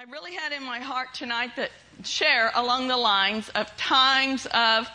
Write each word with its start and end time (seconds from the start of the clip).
I 0.00 0.04
really 0.04 0.32
had 0.32 0.52
in 0.52 0.62
my 0.62 0.78
heart 0.78 1.12
tonight 1.12 1.56
that 1.56 1.68
share 2.04 2.50
along 2.54 2.88
the 2.88 2.96
lines 2.96 3.50
of 3.50 3.76
times 3.76 4.46
of 4.46 4.88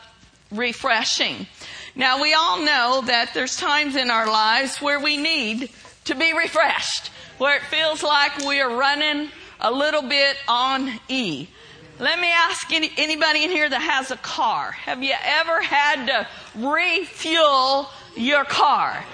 refreshing. 0.49 1.45
Now 1.95 2.19
we 2.19 2.33
all 2.33 2.57
know 2.57 3.03
that 3.05 3.29
there's 3.35 3.55
times 3.55 3.95
in 3.95 4.09
our 4.09 4.25
lives 4.25 4.81
where 4.81 4.99
we 4.99 5.17
need 5.17 5.69
to 6.05 6.15
be 6.15 6.33
refreshed, 6.33 7.11
where 7.37 7.55
it 7.55 7.61
feels 7.65 8.01
like 8.01 8.47
we 8.47 8.59
are 8.61 8.75
running 8.75 9.29
a 9.59 9.71
little 9.71 10.01
bit 10.01 10.37
on 10.47 10.99
E. 11.07 11.49
Let 11.99 12.19
me 12.19 12.31
ask 12.31 12.73
any, 12.73 12.89
anybody 12.97 13.43
in 13.43 13.51
here 13.51 13.69
that 13.69 13.81
has 13.81 14.09
a 14.09 14.17
car. 14.17 14.71
Have 14.71 15.03
you 15.03 15.13
ever 15.23 15.61
had 15.61 16.07
to 16.07 16.27
refuel 16.55 17.91
your 18.17 18.43
car? 18.43 19.05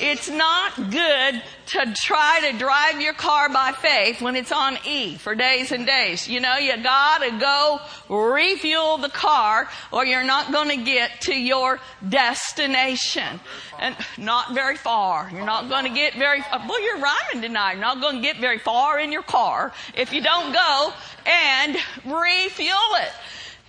It's 0.00 0.28
not 0.28 0.92
good 0.92 1.42
to 1.70 1.94
try 1.94 2.50
to 2.50 2.58
drive 2.58 3.00
your 3.00 3.14
car 3.14 3.48
by 3.48 3.70
faith 3.70 4.20
when 4.20 4.34
it's 4.34 4.50
on 4.50 4.76
E 4.84 5.16
for 5.16 5.36
days 5.36 5.70
and 5.70 5.86
days. 5.86 6.26
You 6.28 6.40
know, 6.40 6.56
you 6.56 6.76
gotta 6.82 7.38
go 7.38 7.80
refuel 8.08 8.98
the 8.98 9.08
car 9.08 9.68
or 9.92 10.04
you're 10.04 10.24
not 10.24 10.52
gonna 10.52 10.78
get 10.78 11.20
to 11.22 11.34
your 11.34 11.78
destination. 12.08 13.38
And 13.78 13.96
not 14.18 14.52
very 14.52 14.76
far. 14.76 15.30
You're 15.32 15.46
not 15.46 15.68
gonna 15.68 15.94
get 15.94 16.14
very, 16.14 16.40
uh, 16.40 16.58
well, 16.68 16.82
you're 16.82 16.98
rhyming 16.98 17.42
tonight. 17.42 17.72
You're 17.72 17.82
not 17.82 18.00
gonna 18.00 18.20
get 18.20 18.38
very 18.38 18.58
far 18.58 18.98
in 18.98 19.12
your 19.12 19.22
car 19.22 19.72
if 19.94 20.12
you 20.12 20.22
don't 20.22 20.52
go 20.52 20.92
and 21.24 21.76
refuel 22.04 22.96
it. 22.96 23.12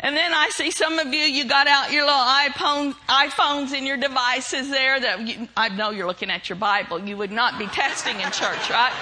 And 0.03 0.15
then 0.15 0.33
I 0.33 0.49
see 0.49 0.71
some 0.71 0.97
of 0.97 1.13
you, 1.13 1.21
you 1.21 1.45
got 1.45 1.67
out 1.67 1.91
your 1.91 2.05
little 2.05 2.19
iPhone, 2.19 2.93
iPhones 3.07 3.71
and 3.71 3.85
your 3.85 3.97
devices 3.97 4.69
there 4.69 4.99
that 4.99 5.27
you, 5.27 5.47
I 5.55 5.69
know 5.69 5.91
you're 5.91 6.07
looking 6.07 6.31
at 6.31 6.49
your 6.49 6.55
Bible. 6.55 6.99
You 6.99 7.17
would 7.17 7.31
not 7.31 7.59
be 7.59 7.67
testing 7.67 8.19
in 8.19 8.31
church, 8.31 8.69
right? 8.71 8.93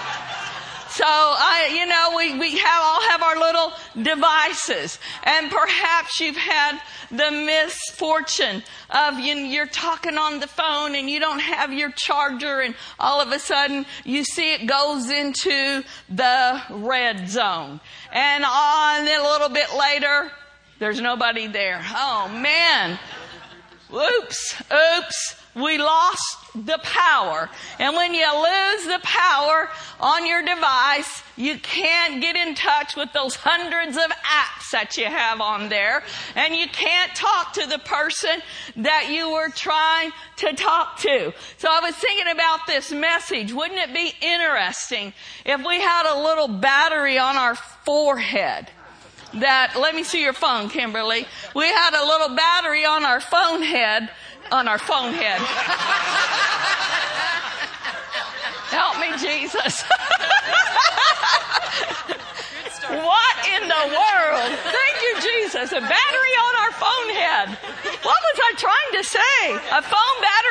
So 0.90 1.05
I, 1.05 1.70
you 1.71 1.85
know, 1.85 2.13
we, 2.17 2.38
we 2.38 2.57
have, 2.57 2.81
all 2.84 3.02
have 3.09 3.21
our 3.21 3.38
little 3.38 3.71
devices 4.02 4.99
and 5.23 5.49
perhaps 5.49 6.20
you've 6.20 6.35
had 6.35 6.82
the 7.12 7.31
misfortune 7.31 8.63
of 8.90 9.20
you, 9.20 9.35
you're 9.35 9.68
talking 9.68 10.18
on 10.18 10.40
the 10.40 10.48
phone 10.48 10.96
and 10.96 11.09
you 11.09 11.20
don't 11.20 11.40
have 11.40 11.71
your 11.71 11.91
charger 11.91 12.59
and 12.59 12.76
all 12.99 13.21
of 13.21 13.31
a 13.31 13.40
sudden 13.40 13.85
you 14.04 14.24
see 14.24 14.54
it 14.54 14.65
goes 14.65 15.09
into 15.09 15.84
the 16.09 16.62
red 16.71 17.29
zone. 17.29 17.79
And 18.12 18.43
on 18.43 19.07
a 19.07 19.24
little 19.24 19.49
bit 19.49 19.74
later, 19.77 20.31
there's 20.80 21.02
nobody 21.02 21.48
there. 21.48 21.82
Oh 21.94 22.30
man. 22.34 22.98
Oops, 23.94 24.63
oops. 24.72 25.36
We 25.55 25.77
lost 25.77 26.38
the 26.54 26.80
power. 26.84 27.49
And 27.80 27.96
when 27.96 28.13
you 28.13 28.26
lose 28.26 28.86
the 28.86 28.99
power 29.02 29.70
on 29.99 30.26
your 30.26 30.44
device, 30.44 31.24
you 31.36 31.58
can't 31.58 32.21
get 32.21 32.36
in 32.36 32.54
touch 32.54 32.96
with 32.96 33.12
those 33.13 33.36
hundreds 33.36 33.98
of 33.98 34.04
apps 34.04 34.71
that 34.71 34.96
you 34.96 35.05
have 35.05 35.41
on 35.41 35.70
there. 35.70 36.04
And 36.36 36.55
you 36.55 36.68
can't 36.68 37.14
talk 37.16 37.54
to 37.54 37.66
the 37.68 37.80
person 37.80 38.41
that 38.77 39.10
you 39.12 39.32
were 39.32 39.49
trying 39.49 40.12
to 40.38 40.54
talk 40.54 40.99
to. 40.99 41.34
So 41.58 41.68
I 41.70 41.80
was 41.82 41.96
thinking 41.96 42.32
about 42.32 42.68
this 42.68 42.91
message. 42.91 43.52
Wouldn't 43.52 43.80
it 43.80 43.93
be 43.93 44.14
interesting 44.21 45.14
if 45.46 45.66
we 45.66 45.82
had 45.82 46.14
a 46.14 46.21
little 46.24 46.48
battery 46.48 47.18
on 47.18 47.36
our 47.36 47.55
forehead? 47.55 48.70
That, 49.35 49.76
let 49.80 49.96
me 49.96 50.04
see 50.04 50.22
your 50.22 50.34
phone, 50.34 50.70
Kimberly. 50.70 51.26
We 51.55 51.66
had 51.66 51.94
a 51.94 52.05
little 52.05 52.35
battery 52.35 52.85
on 52.85 53.04
our 53.05 53.22
phone 53.22 53.62
head, 53.62 54.10
on 54.52 54.68
our 54.68 54.80
phone 54.80 55.13
head. 55.13 55.40
Help 58.70 58.99
me, 59.02 59.10
Jesus. 59.18 59.84
what 62.90 63.36
in 63.49 63.68
the 63.70 63.86
world? 63.94 64.52
Thank 64.66 64.97
you, 65.02 65.13
Jesus. 65.22 65.72
A 65.74 65.81
battery 65.81 66.36
on 66.38 66.53
our 66.66 66.74
phone 66.74 67.09
head. 67.14 67.50
What 68.02 68.18
was 68.18 68.38
I 68.41 68.53
trying 68.58 68.91
to 68.97 69.03
say? 69.06 69.53
A 69.78 69.81
phone 69.81 70.18
battery 70.22 70.49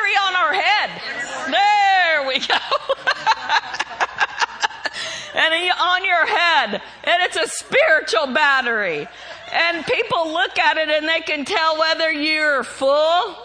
And 6.73 7.23
it's 7.23 7.37
a 7.37 7.47
spiritual 7.47 8.33
battery. 8.33 9.07
And 9.51 9.85
people 9.85 10.31
look 10.31 10.57
at 10.59 10.77
it 10.77 10.89
and 10.89 11.07
they 11.07 11.21
can 11.21 11.45
tell 11.45 11.77
whether 11.79 12.11
you're 12.11 12.63
full 12.63 13.37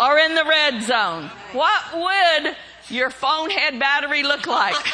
or 0.00 0.18
in 0.18 0.34
the 0.34 0.44
red 0.44 0.82
zone. 0.82 1.30
What 1.52 1.82
would 1.94 2.56
your 2.88 3.10
phone 3.10 3.50
head 3.50 3.78
battery 3.78 4.22
look 4.22 4.46
like? 4.46 4.74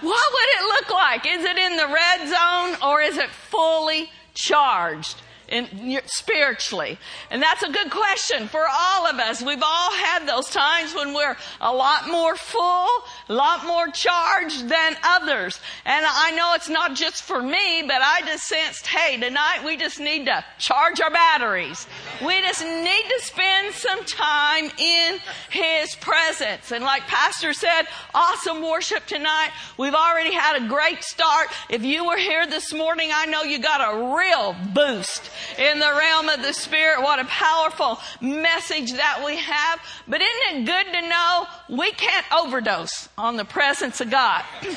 what 0.00 0.32
would 0.32 0.48
it 0.48 0.64
look 0.64 0.90
like? 0.90 1.26
Is 1.26 1.44
it 1.44 1.58
in 1.58 1.76
the 1.76 1.88
red 1.88 2.28
zone 2.28 2.76
or 2.88 3.00
is 3.02 3.16
it 3.18 3.30
fully 3.30 4.10
charged? 4.34 5.22
In, 5.48 6.00
spiritually? 6.06 6.98
And 7.30 7.42
that's 7.42 7.62
a 7.62 7.70
good 7.70 7.90
question 7.90 8.48
for 8.48 8.64
all 8.70 9.06
of 9.06 9.18
us. 9.18 9.42
We've 9.42 9.62
all 9.62 9.92
had 9.92 10.26
those 10.26 10.48
times 10.48 10.94
when 10.94 11.14
we're 11.14 11.36
a 11.60 11.72
lot 11.72 12.08
more 12.08 12.36
full, 12.36 12.88
a 13.28 13.32
lot 13.32 13.66
more 13.66 13.88
charged 13.88 14.68
than 14.68 14.96
others. 15.02 15.60
And 15.84 16.04
I 16.08 16.32
know 16.32 16.54
it's 16.54 16.68
not 16.68 16.94
just 16.94 17.22
for 17.22 17.42
me, 17.42 17.82
but 17.82 18.00
I 18.02 18.22
just 18.26 18.44
sensed, 18.44 18.86
hey, 18.86 19.18
tonight 19.18 19.62
we 19.64 19.76
just 19.76 20.00
need 20.00 20.26
to 20.26 20.44
charge 20.58 21.00
our 21.00 21.10
batteries. 21.10 21.86
We 22.24 22.40
just 22.40 22.64
need 22.64 23.04
to 23.04 23.20
spend 23.20 23.74
some 23.74 24.04
time 24.04 24.70
in 24.78 25.18
His 25.50 25.94
presence. 25.96 26.72
And 26.72 26.84
like 26.84 27.02
Pastor 27.02 27.52
said, 27.52 27.82
awesome 28.14 28.62
worship 28.62 29.06
tonight. 29.06 29.50
We've 29.78 29.94
already 29.94 30.32
had 30.32 30.62
a 30.62 30.68
great 30.68 31.02
start. 31.02 31.48
If 31.68 31.82
you 31.82 32.06
were 32.06 32.16
here 32.16 32.46
this 32.46 32.72
morning, 32.72 33.10
I 33.12 33.26
know 33.26 33.42
you 33.42 33.58
got 33.58 33.80
a 33.80 34.14
real 34.16 34.56
boost 34.74 35.30
in 35.58 35.78
the 35.78 35.92
realm 35.92 36.28
of 36.28 36.42
the 36.42 36.52
Spirit. 36.52 37.02
What 37.02 37.18
a 37.18 37.24
powerful 37.24 37.98
message 38.20 38.92
that 38.92 39.22
we 39.24 39.36
have. 39.36 39.80
But 40.08 40.22
isn't 40.22 40.62
it 40.62 40.66
good 40.66 40.92
to 40.92 41.08
know 41.08 41.46
we 41.68 41.92
can't 41.92 42.26
overdose 42.32 43.08
on 43.16 43.36
the 43.36 43.44
presence 43.44 44.00
of 44.00 44.10
God? 44.10 44.44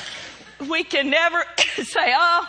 We 0.70 0.84
can 0.84 1.10
never 1.10 1.44
say, 1.82 2.14
oh, 2.16 2.48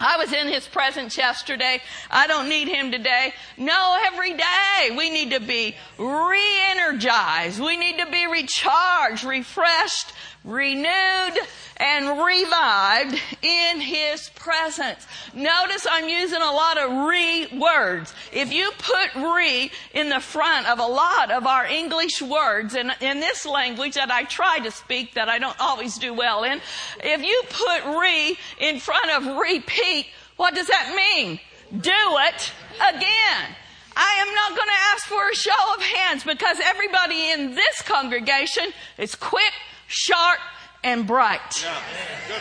I 0.00 0.16
was 0.16 0.32
in 0.32 0.46
his 0.46 0.66
presence 0.68 1.16
yesterday. 1.16 1.80
I 2.10 2.28
don't 2.28 2.48
need 2.48 2.68
him 2.68 2.92
today. 2.92 3.32
No, 3.56 3.98
every 4.06 4.32
day 4.32 4.90
we 4.96 5.10
need 5.10 5.30
to 5.32 5.40
be 5.40 5.74
re-energized. 5.98 7.60
We 7.60 7.76
need 7.76 7.98
to 7.98 8.06
be 8.06 8.26
recharged, 8.26 9.24
refreshed, 9.24 10.12
renewed, 10.44 11.38
and 11.76 12.22
revived 12.24 13.20
in 13.42 13.80
His 13.80 14.30
presence. 14.34 15.06
Notice 15.34 15.86
I'm 15.90 16.08
using 16.08 16.40
a 16.40 16.52
lot 16.52 16.78
of 16.78 17.08
re 17.08 17.46
words. 17.58 18.14
If 18.32 18.52
you 18.52 18.70
put 18.78 19.14
re 19.14 19.70
in 19.94 20.08
the 20.08 20.20
front 20.20 20.68
of 20.68 20.78
a 20.78 20.86
lot 20.86 21.30
of 21.30 21.46
our 21.46 21.66
English 21.66 22.20
words 22.20 22.74
in, 22.74 22.92
in 23.00 23.20
this 23.20 23.46
language 23.46 23.94
that 23.94 24.10
I 24.10 24.24
try 24.24 24.58
to 24.60 24.70
speak 24.70 25.14
that 25.14 25.28
I 25.28 25.38
don't 25.38 25.58
always 25.60 25.98
do 25.98 26.14
well 26.14 26.44
in, 26.44 26.60
if 27.02 27.22
you 27.22 27.42
put 27.48 28.00
re 28.00 28.36
in 28.58 28.80
front 28.80 29.10
of 29.10 29.36
repeat, 29.36 30.06
what 30.36 30.54
does 30.54 30.66
that 30.68 30.94
mean? 30.94 31.40
Do 31.70 31.90
it 31.90 32.52
again. 32.76 33.56
I 34.00 34.14
am 34.20 34.32
not 34.32 34.50
going 34.50 34.68
to 34.68 34.92
ask 34.92 35.06
for 35.06 35.28
a 35.28 35.34
show 35.34 35.74
of 35.74 35.82
hands 35.82 36.22
because 36.22 36.58
everybody 36.64 37.32
in 37.32 37.56
this 37.56 37.82
congregation 37.82 38.66
is 38.96 39.16
quick, 39.16 39.52
sharp, 39.88 40.38
and 40.84 41.06
bright. 41.06 41.62
Yeah. 41.62 41.80
Good 42.28 42.40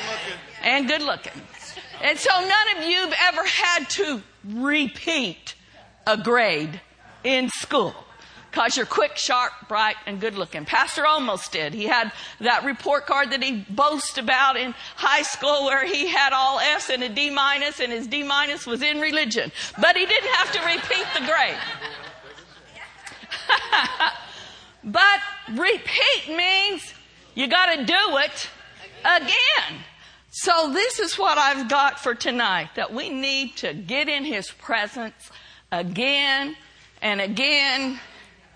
and 0.64 0.88
good 0.88 1.02
looking. 1.02 1.42
And 2.02 2.18
so 2.18 2.30
none 2.30 2.78
of 2.78 2.84
you 2.84 2.98
have 2.98 3.16
ever 3.34 3.44
had 3.44 3.90
to 3.92 4.22
repeat 4.46 5.56
a 6.06 6.18
grade 6.18 6.80
in 7.24 7.50
school. 7.50 7.96
Cause 8.52 8.78
you're 8.78 8.86
quick, 8.86 9.18
sharp, 9.18 9.52
bright, 9.68 9.98
and 10.08 10.20
good 10.20 10.36
looking. 10.36 10.66
Pastor 10.66 11.06
almost 11.06 11.52
did. 11.52 11.74
He 11.74 11.86
had 11.86 12.12
that 12.40 12.64
report 12.64 13.06
card 13.06 13.32
that 13.32 13.44
he 13.44 13.66
boasted 13.70 14.24
about 14.24 14.58
in 14.58 14.74
high 14.96 15.22
school 15.22 15.66
where 15.66 15.86
he 15.86 16.08
had 16.08 16.34
all 16.34 16.60
S 16.60 16.90
and 16.90 17.04
a 17.04 17.10
D 17.10 17.30
minus 17.30 17.80
and 17.80 17.92
his 17.92 18.08
D 18.08 18.24
minus 18.24 18.66
was 18.66 18.82
in 18.82 19.00
religion. 19.00 19.52
But 19.80 19.96
he 19.96 20.06
didn't 20.06 20.34
have 20.34 20.52
to 20.54 20.60
repeat 20.62 21.06
the 21.14 21.26
grade. 21.28 21.58
but 24.84 25.20
repeat 25.50 26.36
means 26.36 26.94
you 27.38 27.48
got 27.48 27.76
to 27.76 27.86
do 27.86 28.18
it 28.18 28.50
again. 29.06 29.80
So 30.32 30.74
this 30.74 31.00
is 31.00 31.20
what 31.20 31.38
I've 31.38 31.70
got 31.70 32.00
for 32.00 32.16
tonight 32.16 32.70
that 32.76 32.92
we 32.92 33.10
need 33.10 33.58
to 33.58 33.76
get 33.76 34.10
in 34.10 34.26
his 34.26 34.50
presence 34.50 35.30
again 35.72 36.56
and 37.00 37.22
again 37.22 38.00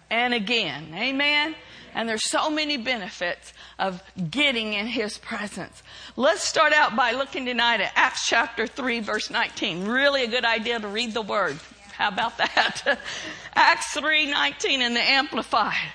and 0.09 0.33
again. 0.33 0.95
Amen. 0.95 1.53
And 1.93 2.09
there's 2.09 2.27
so 2.27 2.49
many 2.49 2.77
benefits 2.77 3.53
of 3.77 4.01
getting 4.31 4.73
in 4.73 4.87
his 4.87 5.19
presence. 5.19 5.83
Let's 6.15 6.41
start 6.41 6.73
out 6.73 6.95
by 6.95 7.11
looking 7.11 7.45
tonight 7.45 7.81
at 7.81 7.91
Acts 7.95 8.25
chapter 8.25 8.65
3 8.65 9.01
verse 9.01 9.29
19. 9.29 9.85
Really 9.85 10.23
a 10.23 10.27
good 10.27 10.45
idea 10.45 10.79
to 10.79 10.87
read 10.87 11.13
the 11.13 11.21
word. 11.21 11.59
How 11.91 12.07
about 12.07 12.39
that? 12.39 12.99
Acts 13.53 13.93
3:19 13.95 14.79
in 14.81 14.95
the 14.95 15.01
amplified. 15.01 15.93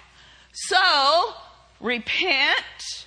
So, 0.52 1.34
repent 1.80 3.06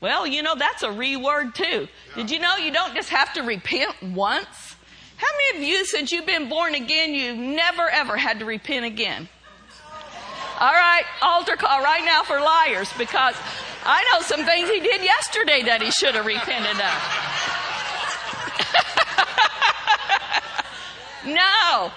Well, 0.00 0.26
you 0.26 0.42
know, 0.42 0.54
that's 0.54 0.82
a 0.82 0.88
reword 0.88 1.54
too. 1.54 1.88
Did 2.14 2.30
you 2.30 2.38
know 2.38 2.56
you 2.56 2.70
don't 2.70 2.94
just 2.94 3.08
have 3.08 3.32
to 3.34 3.42
repent 3.42 3.94
once? 4.02 4.76
How 5.16 5.26
many 5.52 5.64
of 5.64 5.68
you, 5.70 5.84
since 5.86 6.12
you've 6.12 6.26
been 6.26 6.48
born 6.48 6.74
again, 6.74 7.14
you've 7.14 7.38
never 7.38 7.88
ever 7.88 8.16
had 8.16 8.40
to 8.40 8.44
repent 8.44 8.84
again? 8.84 9.28
All 10.60 10.72
right, 10.72 11.04
altar 11.22 11.56
call 11.56 11.82
right 11.82 12.04
now 12.04 12.22
for 12.22 12.38
liars 12.38 12.92
because 12.98 13.34
I 13.84 14.04
know 14.12 14.20
some 14.20 14.44
things 14.44 14.68
he 14.68 14.80
did 14.80 15.02
yesterday 15.02 15.62
that 15.62 15.82
he 15.82 15.90
should 15.90 16.14
have 16.14 16.26
repented 16.26 16.80
of. 16.80 17.00
no. 21.34 21.90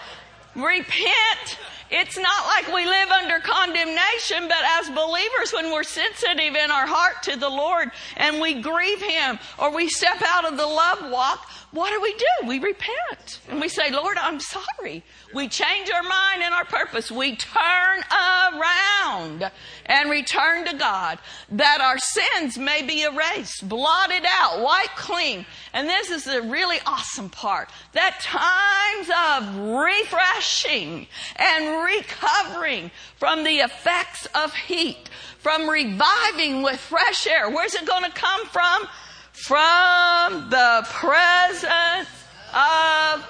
Repent 0.55 1.59
it's 1.89 2.17
not 2.17 2.45
like 2.47 2.73
we 2.73 2.85
live 2.85 3.09
under 3.09 3.39
condemnation, 3.39 4.47
but 4.47 4.63
as 4.79 4.89
believers, 4.89 5.53
when 5.53 5.71
we're 5.71 5.83
sensitive 5.83 6.55
in 6.55 6.71
our 6.71 6.87
heart 6.87 7.23
to 7.23 7.37
the 7.37 7.49
Lord 7.49 7.91
and 8.17 8.41
we 8.41 8.61
grieve 8.61 9.01
Him 9.01 9.39
or 9.57 9.73
we 9.73 9.87
step 9.87 10.21
out 10.25 10.51
of 10.51 10.57
the 10.57 10.65
love 10.65 11.09
walk, 11.11 11.49
what 11.77 11.91
do 11.91 12.01
we 12.01 12.13
do? 12.13 12.47
We 12.47 12.57
repent 12.57 13.39
and 13.49 13.61
we 13.61 13.69
say, 13.69 13.91
Lord, 13.91 14.17
I'm 14.19 14.39
sorry. 14.39 15.03
We 15.35 15.47
change 15.47 15.91
our 15.91 16.01
mind 16.01 16.41
and 16.41 16.51
our 16.51 16.65
purpose. 16.65 17.11
We 17.11 17.35
turn 17.35 17.99
around 18.11 19.51
and 19.85 20.09
return 20.09 20.65
to 20.65 20.75
God 20.75 21.19
that 21.51 21.79
our 21.79 21.99
sins 21.99 22.57
may 22.57 22.81
be 22.81 23.03
erased, 23.03 23.69
blotted 23.69 24.23
out, 24.27 24.63
wiped 24.63 24.95
clean. 24.95 25.45
And 25.71 25.87
this 25.87 26.09
is 26.09 26.23
the 26.23 26.41
really 26.41 26.79
awesome 26.87 27.29
part 27.29 27.69
that 27.93 28.21
times 28.21 29.09
of 29.29 29.77
refreshing 29.77 31.05
and 31.35 31.85
recovering 31.85 32.89
from 33.17 33.43
the 33.43 33.57
effects 33.57 34.25
of 34.33 34.51
heat, 34.55 35.11
from 35.37 35.69
reviving 35.69 36.63
with 36.63 36.79
fresh 36.79 37.27
air. 37.27 37.51
Where's 37.51 37.75
it 37.75 37.85
going 37.85 38.03
to 38.03 38.11
come 38.11 38.47
from? 38.47 38.87
From 39.37 40.49
the 40.49 40.85
presence 40.89 42.09
of 42.53 43.23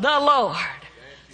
the 0.00 0.20
Lord. 0.20 0.77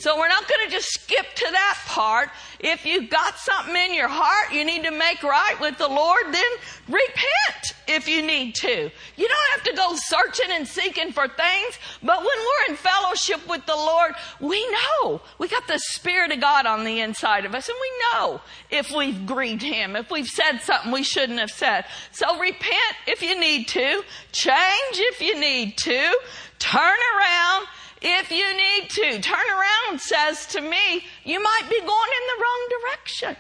So 0.05 0.19
we're 0.19 0.29
not 0.29 0.47
going 0.47 0.67
to 0.67 0.71
just 0.71 0.93
skip 0.93 1.25
to 1.35 1.47
that 1.51 1.79
part. 1.87 2.29
If 2.61 2.85
you've 2.85 3.09
got 3.09 3.39
something 3.39 3.75
in 3.75 3.95
your 3.95 4.09
heart 4.09 4.53
you 4.53 4.63
need 4.63 4.85
to 4.85 4.91
make 4.91 5.23
right 5.23 5.59
with 5.63 5.79
the 5.79 5.89
Lord, 5.89 6.25
then 6.31 6.45
repent 6.89 7.73
if 7.89 8.07
you 8.07 8.21
need 8.21 8.55
to. 8.57 8.91
You 9.17 9.29
don't 9.29 9.51
have 9.55 9.65
to 9.65 9.73
go 9.75 9.95
searching 9.95 10.51
and 10.51 10.69
seeking 10.69 11.11
for 11.11 11.27
things, 11.27 11.79
but 12.03 12.19
when 12.19 12.27
we're 12.27 12.73
in 12.73 12.77
fellowship 12.77 13.49
with 13.49 13.65
the 13.65 13.75
Lord, 13.75 14.13
we 14.43 14.63
know 14.71 15.23
we 15.39 15.49
got 15.49 15.67
the 15.69 15.79
Spirit 15.79 16.33
of 16.33 16.41
God 16.43 16.67
on 16.67 16.85
the 16.85 17.01
inside 17.01 17.47
of 17.47 17.55
us, 17.55 17.71
and 17.71 17.79
we 17.81 17.91
know 18.13 18.43
if 18.71 18.93
we've 18.93 19.25
grieved 19.25 19.63
Him, 19.63 19.97
if 19.97 20.11
we've 20.11 20.27
said 20.27 20.59
something 20.59 20.93
we 20.93 21.03
shouldn't 21.03 21.39
have 21.39 21.51
said. 21.51 21.87
So 22.13 22.39
repent 22.39 22.95
if 23.07 23.23
you 23.23 23.41
need 23.41 23.69
to, 23.69 24.03
change 24.33 24.59
if 24.93 25.23
you 25.23 25.41
need 25.41 25.79
to, 25.79 26.19
turn 26.59 26.99
around 27.17 27.67
if 28.05 28.31
you 28.31 28.57
need 28.57 28.91
to. 28.91 29.21
Turn 29.21 29.47
around 29.51 30.01
says 30.01 30.47
to 30.49 30.61
me, 30.61 31.05
you 31.25 31.43
might 31.43 31.69
be 31.69 31.81
going 31.81 31.91
in 31.91 32.27
the 32.29 32.43
wrong 32.43 32.69
direction. 32.81 33.37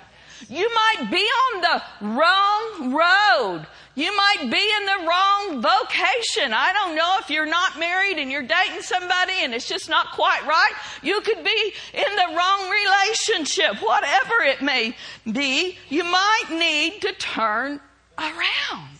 You 0.48 0.70
might 0.74 1.10
be 1.10 1.16
on 1.18 1.60
the 1.60 1.82
wrong 2.14 2.92
road. 2.92 3.66
You 3.94 4.14
might 4.16 4.50
be 4.50 4.72
in 4.76 4.86
the 4.86 5.06
wrong 5.06 5.62
vocation. 5.62 6.52
I 6.52 6.72
don't 6.72 6.96
know 6.96 7.16
if 7.20 7.30
you're 7.30 7.46
not 7.46 7.78
married 7.78 8.18
and 8.18 8.30
you're 8.30 8.42
dating 8.42 8.82
somebody 8.82 9.34
and 9.42 9.54
it's 9.54 9.68
just 9.68 9.88
not 9.88 10.10
quite 10.12 10.44
right. 10.46 10.72
You 11.02 11.20
could 11.20 11.44
be 11.44 11.72
in 11.92 12.16
the 12.16 12.36
wrong 12.36 12.70
relationship, 12.70 13.82
whatever 13.82 14.42
it 14.42 14.62
may 14.62 14.96
be. 15.30 15.78
You 15.88 16.04
might 16.04 16.44
need 16.50 17.00
to 17.02 17.12
turn 17.14 17.80
around 18.18 18.98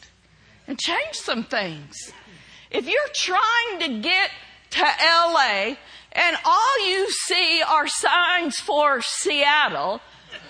and 0.67 0.79
change 0.79 1.15
some 1.15 1.43
things. 1.43 2.13
If 2.71 2.87
you're 2.87 3.13
trying 3.15 3.81
to 3.81 4.01
get 4.01 4.31
to 4.75 4.83
LA 4.83 5.77
and 6.13 6.37
all 6.45 6.89
you 6.89 7.09
see 7.11 7.63
are 7.63 7.87
signs 7.87 8.59
for 8.59 9.01
Seattle, 9.03 10.01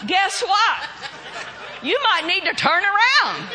guess 0.06 0.42
what? 0.42 0.88
You 1.82 1.98
might 2.02 2.26
need 2.26 2.44
to 2.44 2.54
turn 2.54 2.82
around. 2.82 3.48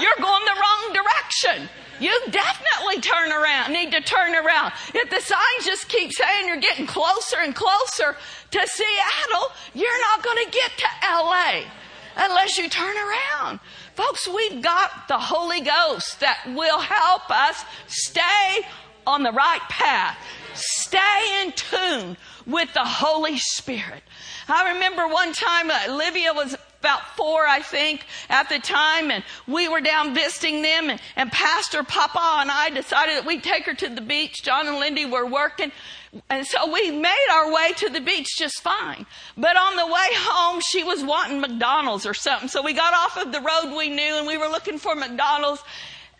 You're 0.00 0.16
going 0.20 0.44
the 0.44 0.60
wrong 0.60 0.92
direction. 0.92 1.68
You 2.00 2.12
definitely 2.30 3.00
turn 3.00 3.30
around, 3.30 3.72
need 3.72 3.92
to 3.92 4.00
turn 4.00 4.34
around. 4.34 4.72
If 4.94 5.10
the 5.10 5.20
signs 5.20 5.64
just 5.64 5.88
keep 5.88 6.12
saying 6.12 6.48
you're 6.48 6.60
getting 6.60 6.86
closer 6.86 7.36
and 7.40 7.54
closer 7.54 8.16
to 8.50 8.66
Seattle, 8.66 9.52
you're 9.74 10.00
not 10.12 10.24
going 10.24 10.44
to 10.44 10.50
get 10.50 10.70
to 10.78 10.86
LA 11.02 11.62
unless 12.16 12.58
you 12.58 12.68
turn 12.68 12.94
around. 12.96 13.60
Folks, 13.94 14.28
we've 14.28 14.62
got 14.62 15.06
the 15.08 15.18
Holy 15.18 15.60
Ghost 15.60 16.20
that 16.20 16.40
will 16.54 16.80
help 16.80 17.30
us 17.30 17.64
stay 17.86 18.66
on 19.06 19.22
the 19.22 19.32
right 19.32 19.60
path. 19.68 20.16
Stay 20.54 21.42
in 21.42 21.52
tune 21.52 22.16
with 22.46 22.72
the 22.74 22.84
Holy 22.84 23.38
Spirit. 23.38 24.02
I 24.48 24.74
remember 24.74 25.08
one 25.08 25.32
time 25.32 25.70
uh, 25.70 25.78
Olivia 25.88 26.32
was 26.32 26.56
about 26.80 27.16
four, 27.16 27.46
I 27.46 27.60
think, 27.60 28.04
at 28.28 28.50
the 28.50 28.58
time, 28.58 29.10
and 29.10 29.24
we 29.48 29.68
were 29.68 29.80
down 29.80 30.14
visiting 30.14 30.60
them, 30.60 30.90
and, 30.90 31.00
and 31.16 31.32
Pastor 31.32 31.82
Papa 31.82 32.40
and 32.40 32.50
I 32.50 32.68
decided 32.68 33.16
that 33.16 33.24
we'd 33.24 33.42
take 33.42 33.64
her 33.64 33.72
to 33.72 33.88
the 33.88 34.02
beach. 34.02 34.42
John 34.42 34.66
and 34.66 34.76
Lindy 34.76 35.06
were 35.06 35.24
working, 35.24 35.72
and 36.28 36.46
so 36.46 36.70
we 36.70 36.90
made 36.90 37.26
our 37.32 37.50
way 37.54 37.72
to 37.78 37.88
the 37.88 38.02
beach 38.02 38.36
just 38.36 38.62
fine. 38.62 39.06
But 39.34 39.56
on 39.56 39.76
the 39.76 39.86
way 39.86 40.08
home, 40.12 40.60
she 40.60 40.84
was 40.84 41.02
wanting 41.02 41.40
McDonald's 41.40 42.04
or 42.04 42.12
something, 42.12 42.50
so 42.50 42.62
we 42.62 42.74
got 42.74 42.92
off 42.92 43.16
of 43.16 43.32
the 43.32 43.40
road 43.40 43.74
we 43.74 43.88
knew, 43.88 44.18
and 44.18 44.26
we 44.26 44.36
were 44.36 44.48
looking 44.48 44.78
for 44.78 44.94
McDonald's, 44.94 45.62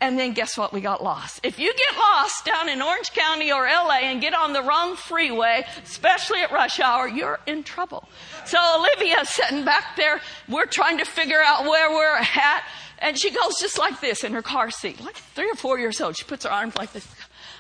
and 0.05 0.19
then 0.19 0.35
guess 0.35 0.59
what? 0.59 0.71
We 0.71 0.83
got 0.83 1.03
lost. 1.03 1.41
If 1.43 1.59
you 1.59 1.73
get 1.73 1.97
lost 1.97 2.45
down 2.45 2.69
in 2.69 2.83
Orange 2.83 3.11
County 3.15 3.51
or 3.51 3.65
LA 3.65 4.01
and 4.03 4.21
get 4.21 4.35
on 4.35 4.53
the 4.53 4.61
wrong 4.61 4.97
freeway, 4.97 5.65
especially 5.83 6.41
at 6.43 6.53
rush 6.53 6.79
hour, 6.79 7.09
you're 7.09 7.41
in 7.47 7.63
trouble. 7.63 8.07
So 8.45 8.59
Olivia's 8.77 9.31
sitting 9.31 9.65
back 9.65 9.97
there. 9.97 10.21
We're 10.47 10.67
trying 10.67 10.99
to 10.99 11.07
figure 11.07 11.41
out 11.43 11.63
where 11.63 11.91
we're 11.91 12.19
at. 12.19 12.65
And 12.99 13.19
she 13.19 13.31
goes 13.31 13.59
just 13.59 13.79
like 13.79 14.03
this 14.03 14.25
in 14.25 14.35
her 14.35 14.43
car 14.43 14.71
seat, 14.71 15.01
like 15.01 15.17
three 15.17 15.51
or 15.51 15.55
four 15.55 15.79
years 15.79 15.99
old. 16.03 16.19
She 16.19 16.25
puts 16.25 16.45
her 16.45 16.53
arms 16.53 16.77
like 16.77 16.93
this. 16.93 17.09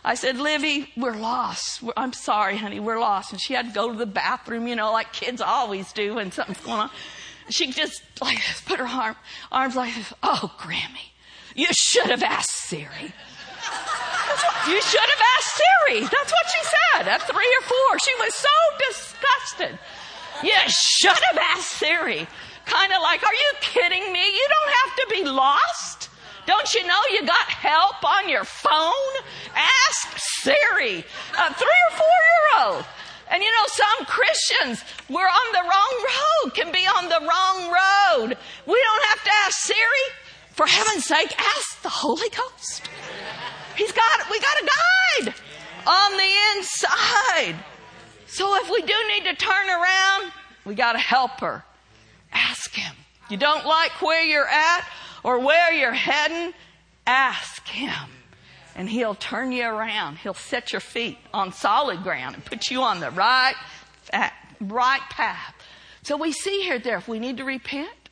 I 0.04 0.14
said, 0.14 0.36
Livy, 0.36 0.92
we're 0.98 1.16
lost. 1.16 1.82
We're, 1.82 1.94
I'm 1.96 2.12
sorry, 2.12 2.58
honey, 2.58 2.78
we're 2.78 3.00
lost. 3.00 3.32
And 3.32 3.40
she 3.40 3.54
had 3.54 3.68
to 3.68 3.72
go 3.72 3.90
to 3.90 3.96
the 3.96 4.04
bathroom, 4.04 4.68
you 4.68 4.76
know, 4.76 4.92
like 4.92 5.14
kids 5.14 5.40
always 5.40 5.94
do 5.94 6.16
when 6.16 6.30
something's 6.30 6.60
going 6.60 6.80
on. 6.80 6.90
She 7.48 7.72
just 7.72 8.02
like 8.20 8.38
put 8.66 8.80
her 8.80 8.86
arm, 8.86 9.16
arms 9.50 9.76
like 9.76 9.94
this. 9.94 10.12
Oh, 10.22 10.54
Grammy. 10.58 11.13
You 11.54 11.68
should 11.72 12.06
have 12.06 12.22
asked 12.22 12.50
Siri. 12.68 13.14
you 14.68 14.82
should 14.82 15.08
have 15.14 15.24
asked 15.38 15.60
Siri. 15.60 16.00
That's 16.00 16.32
what 16.32 16.46
she 16.50 16.62
said 16.64 17.08
at 17.08 17.22
three 17.22 17.56
or 17.60 17.62
four. 17.62 17.98
She 18.00 18.14
was 18.18 18.34
so 18.34 18.48
disgusted. 18.88 19.78
You 20.42 20.56
should 20.66 21.22
have 21.30 21.38
asked 21.54 21.70
Siri. 21.70 22.26
Kind 22.66 22.92
of 22.92 23.02
like, 23.02 23.22
are 23.22 23.32
you 23.32 23.52
kidding 23.60 24.12
me? 24.12 24.24
You 24.24 24.48
don't 24.48 24.72
have 24.82 24.96
to 24.96 25.06
be 25.10 25.24
lost. 25.30 26.10
Don't 26.46 26.74
you 26.74 26.86
know 26.86 27.00
you 27.12 27.24
got 27.24 27.46
help 27.48 28.04
on 28.04 28.28
your 28.28 28.44
phone? 28.44 29.12
Ask 29.54 30.18
Siri. 30.42 31.04
A 31.38 31.54
three 31.54 31.80
or 31.90 31.96
four 31.96 32.06
year 32.06 32.66
old. 32.66 32.84
And 33.30 33.42
you 33.42 33.50
know, 33.50 33.66
some 33.68 34.06
Christians, 34.06 34.84
we're 35.08 35.22
on 35.22 35.52
the 35.52 35.62
wrong 35.62 36.04
road, 36.04 36.54
can 36.54 36.72
be 36.72 36.86
on 36.86 37.08
the 37.08 37.20
wrong 37.20 37.72
road. 37.72 38.36
We 38.66 38.82
don't 38.82 39.04
have 39.08 39.24
to 39.24 39.30
ask 39.46 39.60
Siri. 39.62 40.06
For 40.54 40.66
heaven's 40.66 41.04
sake, 41.04 41.34
ask 41.36 41.82
the 41.82 41.88
Holy 41.88 42.28
Ghost. 42.28 42.88
He's 43.76 43.90
got, 43.90 44.30
we 44.30 44.38
got 44.38 44.56
a 44.56 44.66
guide 44.66 45.34
on 45.84 46.12
the 46.16 46.56
inside. 46.56 47.56
So 48.28 48.54
if 48.62 48.70
we 48.70 48.82
do 48.82 48.94
need 49.08 49.24
to 49.24 49.34
turn 49.34 49.68
around, 49.68 50.32
we 50.64 50.74
got 50.74 50.94
a 50.94 51.00
helper. 51.00 51.64
Ask 52.32 52.72
him. 52.72 52.94
You 53.28 53.36
don't 53.36 53.66
like 53.66 54.00
where 54.00 54.22
you're 54.22 54.46
at 54.46 54.84
or 55.24 55.40
where 55.40 55.72
you're 55.72 55.92
heading, 55.92 56.54
ask 57.06 57.66
him. 57.66 58.10
And 58.76 58.88
he'll 58.88 59.14
turn 59.14 59.50
you 59.50 59.64
around. 59.64 60.18
He'll 60.18 60.34
set 60.34 60.72
your 60.72 60.80
feet 60.80 61.18
on 61.32 61.52
solid 61.52 62.02
ground 62.04 62.34
and 62.34 62.44
put 62.44 62.70
you 62.70 62.82
on 62.82 63.00
the 63.00 63.10
right, 63.10 63.54
right 64.60 65.00
path. 65.10 65.54
So 66.02 66.16
we 66.16 66.32
see 66.32 66.62
here 66.62 66.78
there, 66.78 66.98
if 66.98 67.08
we 67.08 67.18
need 67.18 67.38
to 67.38 67.44
repent, 67.44 68.03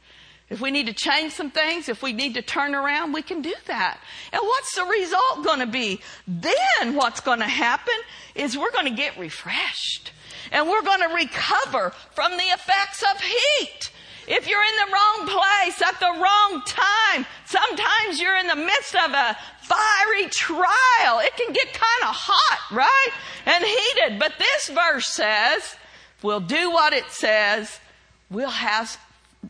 if 0.52 0.60
we 0.60 0.70
need 0.70 0.86
to 0.86 0.92
change 0.92 1.32
some 1.32 1.50
things, 1.50 1.88
if 1.88 2.02
we 2.02 2.12
need 2.12 2.34
to 2.34 2.42
turn 2.42 2.74
around, 2.74 3.14
we 3.14 3.22
can 3.22 3.40
do 3.40 3.54
that. 3.68 3.98
And 4.34 4.42
what's 4.42 4.74
the 4.74 4.84
result 4.84 5.44
going 5.44 5.60
to 5.60 5.66
be? 5.66 6.02
Then 6.28 6.94
what's 6.94 7.20
going 7.20 7.38
to 7.38 7.46
happen 7.46 7.94
is 8.34 8.58
we're 8.58 8.70
going 8.70 8.84
to 8.84 8.94
get 8.94 9.18
refreshed 9.18 10.12
and 10.50 10.68
we're 10.68 10.82
going 10.82 11.08
to 11.08 11.14
recover 11.14 11.94
from 12.10 12.32
the 12.32 12.42
effects 12.42 13.02
of 13.02 13.18
heat. 13.22 13.90
If 14.28 14.46
you're 14.46 14.62
in 14.62 14.76
the 14.86 14.92
wrong 14.92 15.40
place 15.40 15.80
at 15.80 15.98
the 15.98 16.20
wrong 16.20 16.62
time, 16.66 17.26
sometimes 17.46 18.20
you're 18.20 18.36
in 18.36 18.46
the 18.46 18.56
midst 18.56 18.94
of 18.94 19.10
a 19.10 19.36
fiery 19.62 20.28
trial. 20.28 21.20
It 21.20 21.34
can 21.34 21.54
get 21.54 21.72
kind 21.72 22.02
of 22.02 22.14
hot, 22.14 22.76
right? 22.76 23.10
And 23.46 23.64
heated. 23.64 24.18
But 24.18 24.34
this 24.38 24.68
verse 24.68 25.06
says, 25.06 25.76
we'll 26.22 26.40
do 26.40 26.70
what 26.70 26.92
it 26.92 27.10
says. 27.10 27.80
We'll 28.28 28.50
have 28.50 28.98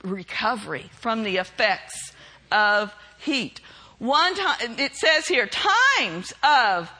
recovery 0.05 0.91
from 0.99 1.23
the 1.23 1.37
effects 1.37 2.13
of 2.51 2.95
heat. 3.19 3.61
One 3.99 4.35
time, 4.35 4.79
it 4.79 4.97
says 4.97 5.29
here, 5.29 5.47
times 5.47 6.33
of 6.43 6.91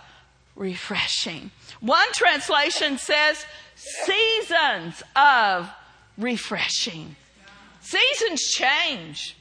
refreshing. 0.55 1.51
One 1.81 2.13
translation 2.13 2.99
says 2.99 3.45
seasons 3.75 5.03
of 5.17 5.71
refreshing. 6.17 7.17
Seasons 7.81 8.41
change. 8.53 9.37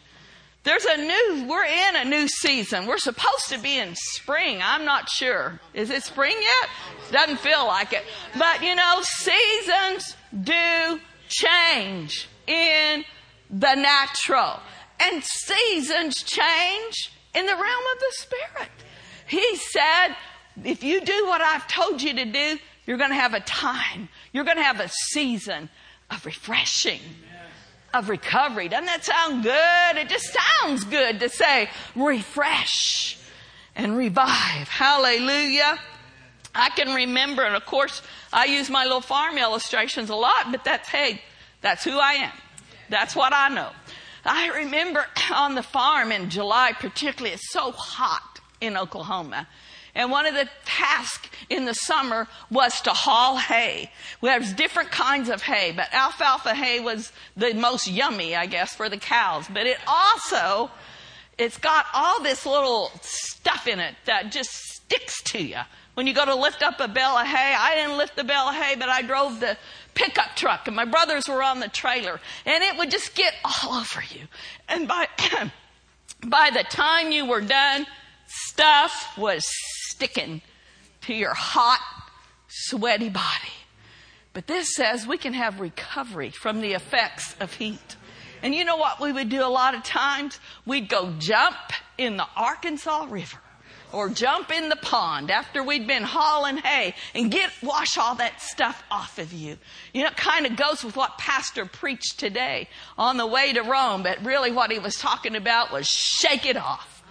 There's 0.64 0.86
a 0.86 0.98
new, 0.98 1.46
we're 1.50 1.66
in 1.66 1.96
a 1.96 2.06
new 2.06 2.28
season. 2.28 2.86
We're 2.86 3.00
supposed 3.00 3.50
to 3.50 3.60
be 3.60 3.80
in 3.80 3.96
spring. 3.96 4.60
I'm 4.64 4.86
not 4.86 5.10
sure. 5.10 5.60
Is 5.74 5.90
it 5.90 6.04
spring 6.04 6.36
yet? 6.40 6.70
Doesn't 7.12 7.40
feel 7.40 7.66
like 7.66 7.94
it. 7.94 8.04
But 8.38 8.64
you 8.64 8.76
know, 8.76 9.00
seasons 9.02 10.16
do 10.44 11.00
change 11.30 12.30
in 12.46 13.04
the 13.52 13.76
natural. 13.76 14.60
And 15.00 15.24
seasons 15.24 16.16
change 16.24 17.12
in 17.36 17.46
the 17.46 17.54
realm 17.54 17.84
of 17.94 18.00
the 18.00 18.12
spirit. 18.14 18.72
He 19.28 19.56
said, 19.58 20.16
if 20.64 20.84
you 20.84 21.02
do 21.02 21.26
what 21.28 21.42
I've 21.42 21.68
told 21.68 22.02
you 22.02 22.14
to 22.14 22.26
do, 22.26 22.58
you're 22.86 22.98
going 22.98 23.10
to 23.10 23.16
have 23.16 23.34
a 23.34 23.40
time. 23.42 24.10
You're 24.34 24.44
going 24.44 24.58
to 24.58 24.64
have 24.64 24.80
a 24.80 24.90
season 24.90 25.70
of 26.10 26.26
refreshing 26.26 27.02
of 27.94 28.10
recovery. 28.10 28.70
Doesn't 28.70 28.86
that 28.86 29.04
sound 29.04 29.44
good? 29.44 29.98
It 29.98 30.10
just 30.10 30.34
sounds 30.34 30.84
good 30.86 31.20
to 31.20 31.30
say 31.30 31.70
refresh 31.96 33.18
and 33.76 33.98
revive. 33.98 34.68
Hallelujah. 34.68 35.78
I 36.54 36.70
can 36.70 36.94
remember, 36.94 37.44
and 37.44 37.56
of 37.56 37.66
course, 37.66 38.02
I 38.34 38.46
use 38.46 38.70
my 38.70 38.84
little 38.84 39.02
farm 39.02 39.38
illustrations 39.38 40.10
a 40.10 40.16
lot, 40.16 40.52
but 40.52 40.64
that's, 40.64 40.90
hey, 40.90 41.22
that's 41.62 41.84
who 41.84 41.98
I 41.98 42.14
am. 42.14 42.32
That's 42.92 43.16
what 43.16 43.34
I 43.34 43.48
know. 43.48 43.70
I 44.24 44.50
remember 44.50 45.06
on 45.34 45.56
the 45.56 45.64
farm 45.64 46.12
in 46.12 46.30
July, 46.30 46.74
particularly, 46.74 47.34
it's 47.34 47.52
so 47.52 47.72
hot 47.72 48.40
in 48.60 48.78
Oklahoma. 48.78 49.48
And 49.96 50.12
one 50.12 50.26
of 50.26 50.36
the 50.36 50.48
tasks 50.66 51.30
in 51.50 51.66
the 51.66 51.74
summer 51.74 52.28
was 52.50 52.80
to 52.82 52.92
haul 52.92 53.38
hay. 53.38 53.92
There's 54.22 54.54
different 54.54 54.92
kinds 54.92 55.30
of 55.30 55.42
hay, 55.42 55.74
but 55.76 55.94
alfalfa 55.94 56.54
hay 56.54 56.80
was 56.80 57.12
the 57.36 57.54
most 57.54 57.88
yummy, 57.88 58.36
I 58.36 58.46
guess, 58.46 58.76
for 58.76 58.88
the 58.88 58.98
cows. 58.98 59.48
But 59.52 59.68
it 59.68 59.78
also, 59.88 60.70
it's 61.38 61.58
got 61.58 61.88
all 61.94 62.22
this 62.22 62.46
little 62.46 62.92
stuff 63.02 63.68
in 63.68 63.80
it 63.80 63.96
that 64.06 64.32
just 64.32 64.52
sticks 64.52 65.22
to 65.24 65.44
you. 65.44 65.60
When 65.94 66.08
you 66.08 66.14
go 66.14 66.26
to 66.26 66.36
lift 66.36 66.64
up 66.64 66.80
a 66.80 66.88
bale 66.88 67.18
of 67.18 67.28
hay, 67.28 67.54
I 67.58 67.76
didn't 67.76 67.98
lift 67.98 68.16
the 68.16 68.24
bale 68.24 68.48
of 68.48 68.56
hay, 68.56 68.76
but 68.76 68.88
I 68.88 69.02
drove 69.02 69.42
the 69.42 69.58
pickup 69.94 70.36
truck 70.36 70.68
and 70.68 70.76
my 70.76 70.86
brothers 70.86 71.28
were 71.28 71.44
on 71.44 71.60
the 71.60 71.68
trailer 71.68 72.20
and 72.46 72.64
it 72.64 72.78
would 72.78 72.92
just 72.92 73.16
get 73.16 73.34
all 73.44 73.74
over 73.80 74.04
you. 74.10 74.28
And 74.68 74.88
by, 74.88 75.08
by 76.26 76.50
the 76.54 76.64
time 76.64 77.12
you 77.12 77.26
were 77.26 77.42
done, 77.42 77.86
stuff 78.28 79.18
was 79.18 79.44
sticking 79.90 80.42
to 81.02 81.14
your 81.14 81.34
hot, 81.34 81.82
sweaty 82.48 83.10
body. 83.10 83.54
But 84.34 84.48
this 84.48 84.76
says 84.76 85.06
we 85.06 85.18
can 85.18 85.34
have 85.34 85.60
recovery 85.60 86.30
from 86.30 86.62
the 86.62 86.74
effects 86.74 87.36
of 87.40 87.54
heat. 87.54 87.98
And 88.42 88.56
you 88.56 88.66
know 88.66 88.78
what 88.78 89.00
we 89.00 89.12
would 89.12 89.30
do 89.30 89.44
a 89.44 89.50
lot 89.50 89.76
of 89.76 89.84
times? 89.84 90.40
We'd 90.66 90.90
go 90.90 91.14
jump 91.20 91.58
in 91.98 92.18
the 92.18 92.28
Arkansas 92.36 93.08
River 93.10 93.40
or 93.94 94.10
jump 94.10 94.52
in 94.52 94.70
the 94.70 94.76
pond 94.76 95.32
after 95.32 95.64
we'd 95.64 95.88
been 95.88 96.04
hauling 96.04 96.58
hay 96.58 96.94
and 97.14 97.32
get 97.32 97.52
wash 97.62 97.98
all 97.98 98.16
that 98.16 98.42
stuff 98.42 98.84
off 98.90 99.18
of 99.20 99.34
you. 99.34 99.58
You 99.94 100.04
know, 100.04 100.10
it 100.10 100.18
kind 100.18 100.46
of 100.46 100.56
goes 100.56 100.84
with 100.84 100.96
what 100.96 101.18
Pastor 101.18 101.66
preached 101.66 102.20
today 102.20 102.68
on 102.98 103.18
the 103.18 103.28
way 103.28 103.54
to 103.54 103.62
Rome, 103.62 104.04
but 104.04 104.24
really 104.24 104.52
what 104.52 104.72
he 104.72 104.80
was 104.80 104.96
talking 104.96 105.36
about 105.36 105.72
was 105.72 105.88
shake 105.88 106.46
it 106.46 106.58
off. 106.58 107.04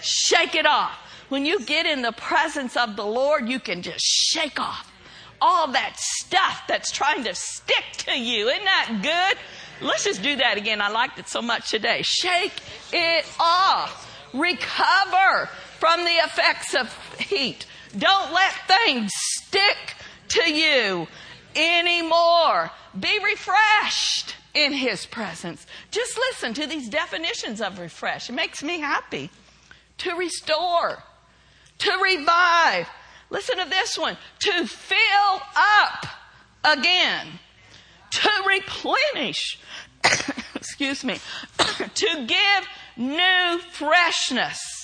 Shake 0.00 0.54
it 0.54 0.66
off. 0.66 0.96
When 1.28 1.44
you 1.44 1.60
get 1.60 1.86
in 1.86 2.02
the 2.02 2.12
presence 2.12 2.76
of 2.76 2.96
the 2.96 3.04
Lord, 3.04 3.48
you 3.48 3.60
can 3.60 3.82
just 3.82 4.04
shake 4.04 4.58
off 4.58 4.90
all 5.40 5.68
that 5.72 5.94
stuff 5.98 6.62
that's 6.66 6.90
trying 6.90 7.24
to 7.24 7.34
stick 7.34 7.84
to 7.98 8.18
you. 8.18 8.48
Isn't 8.48 8.64
that 8.64 9.00
good? 9.02 9.86
Let's 9.86 10.04
just 10.04 10.22
do 10.22 10.36
that 10.36 10.56
again. 10.56 10.80
I 10.80 10.88
liked 10.88 11.18
it 11.18 11.28
so 11.28 11.42
much 11.42 11.70
today. 11.70 12.02
Shake 12.02 12.52
it 12.92 13.24
off. 13.38 14.06
Recover 14.32 15.48
from 15.78 16.04
the 16.04 16.10
effects 16.10 16.74
of 16.74 16.92
heat. 17.18 17.66
Don't 17.96 18.32
let 18.32 18.52
things 18.66 19.10
stick 19.14 19.94
to 20.28 20.50
you 20.50 21.06
anymore. 21.54 22.70
Be 22.98 23.18
refreshed 23.24 24.34
in 24.54 24.72
His 24.72 25.06
presence. 25.06 25.66
Just 25.90 26.18
listen 26.18 26.54
to 26.54 26.66
these 26.66 26.88
definitions 26.88 27.60
of 27.60 27.78
refresh. 27.78 28.28
It 28.28 28.34
makes 28.34 28.62
me 28.62 28.80
happy. 28.80 29.30
To 29.98 30.14
restore, 30.14 31.02
to 31.78 31.92
revive. 32.02 32.88
Listen 33.30 33.58
to 33.58 33.68
this 33.68 33.98
one. 33.98 34.16
To 34.40 34.66
fill 34.66 35.42
up 35.56 36.06
again. 36.64 37.26
To 38.10 38.30
replenish. 38.46 39.58
Excuse 40.54 41.04
me. 41.04 41.18
to 41.94 42.26
give 42.26 42.68
new 42.96 43.58
freshness 43.70 44.77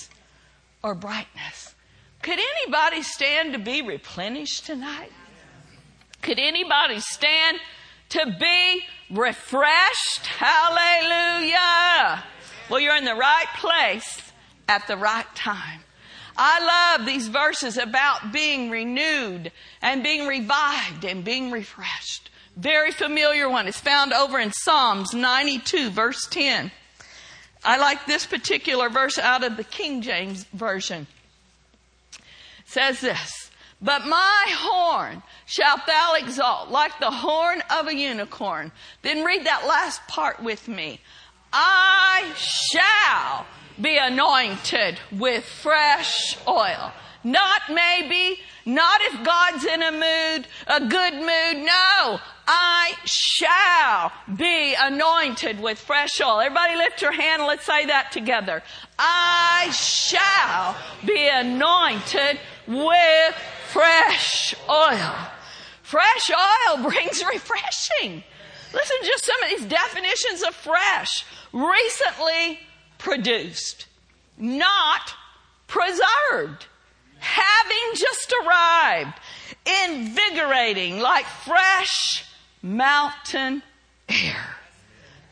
or 0.85 0.93
brightness. 0.93 1.73
Could 2.21 2.37
anybody 2.37 3.01
stand 3.01 3.53
to 3.53 3.59
be 3.59 3.81
replenished 3.81 4.67
tonight? 4.67 5.11
Could 6.21 6.37
anybody 6.37 6.99
stand 6.99 7.57
to 8.09 8.37
be 8.39 8.83
refreshed? 9.09 10.27
Hallelujah. 10.27 12.23
Well, 12.69 12.79
you're 12.79 12.95
in 12.95 13.05
the 13.05 13.15
right 13.15 13.47
place 13.57 14.31
at 14.69 14.85
the 14.85 14.95
right 14.95 15.25
time. 15.33 15.81
I 16.37 16.93
love 16.97 17.07
these 17.07 17.29
verses 17.29 17.77
about 17.77 18.31
being 18.31 18.69
renewed 18.69 19.51
and 19.81 20.03
being 20.03 20.27
revived 20.27 21.03
and 21.03 21.23
being 21.23 21.49
refreshed. 21.49 22.29
Very 22.55 22.91
familiar 22.91 23.49
one. 23.49 23.67
It's 23.67 23.79
found 23.79 24.13
over 24.13 24.37
in 24.37 24.51
Psalms 24.51 25.15
92 25.15 25.89
verse 25.89 26.27
10. 26.27 26.71
I 27.65 27.77
like 27.77 28.05
this 28.05 28.25
particular 28.25 28.89
verse 28.89 29.17
out 29.17 29.43
of 29.43 29.57
the 29.57 29.63
King 29.63 30.01
James 30.01 30.43
Version. 30.53 31.07
It 32.13 32.21
says 32.65 33.01
this, 33.01 33.49
but 33.81 34.05
my 34.05 34.45
horn 34.49 35.23
shalt 35.45 35.85
thou 35.87 36.13
exalt 36.13 36.69
like 36.69 36.99
the 36.99 37.11
horn 37.11 37.63
of 37.71 37.87
a 37.87 37.95
unicorn. 37.95 38.71
Then 39.01 39.25
read 39.25 39.45
that 39.45 39.65
last 39.67 40.07
part 40.07 40.41
with 40.41 40.67
me. 40.67 40.99
I 41.51 42.31
shall 42.37 43.45
be 43.81 43.97
anointed 43.97 44.99
with 45.11 45.43
fresh 45.43 46.37
oil. 46.47 46.91
Not 47.25 47.61
maybe, 47.71 48.39
not 48.67 49.01
if 49.01 49.23
God's 49.25 49.65
in 49.65 49.81
a 49.81 49.91
mood, 49.91 50.47
a 50.67 50.79
good 50.87 51.13
mood. 51.15 51.65
No, 51.65 52.19
I 52.47 52.93
shall 53.03 54.11
be 54.35 54.75
anointed 54.79 55.59
with 55.59 55.79
fresh 55.79 56.21
oil. 56.21 56.39
Everybody 56.39 56.75
lift 56.75 57.01
your 57.01 57.13
hand 57.13 57.41
and 57.41 57.47
let's 57.47 57.65
say 57.65 57.87
that 57.87 58.11
together. 58.11 58.61
I 58.99 59.71
shall 59.71 60.77
be 61.03 61.27
anointed 61.27 62.39
with 62.67 63.35
fresh 63.73 64.53
oil. 64.69 65.15
Fresh 65.81 66.29
oil 66.29 66.83
brings 66.83 67.23
refreshing. 67.25 68.23
Listen 68.71 68.97
to 69.01 69.07
just 69.07 69.25
some 69.25 69.41
of 69.41 69.49
these 69.49 69.65
definitions 69.65 70.43
of 70.43 70.53
fresh. 70.53 71.25
Recently 71.51 72.59
produced, 72.99 73.87
not 74.37 75.15
preserved. 75.65 76.67
Having 77.19 77.95
just 77.95 78.33
arrived, 78.43 79.13
invigorating 79.85 80.99
like 80.99 81.25
fresh 81.25 82.25
mountain 82.61 83.63
air. 84.09 84.55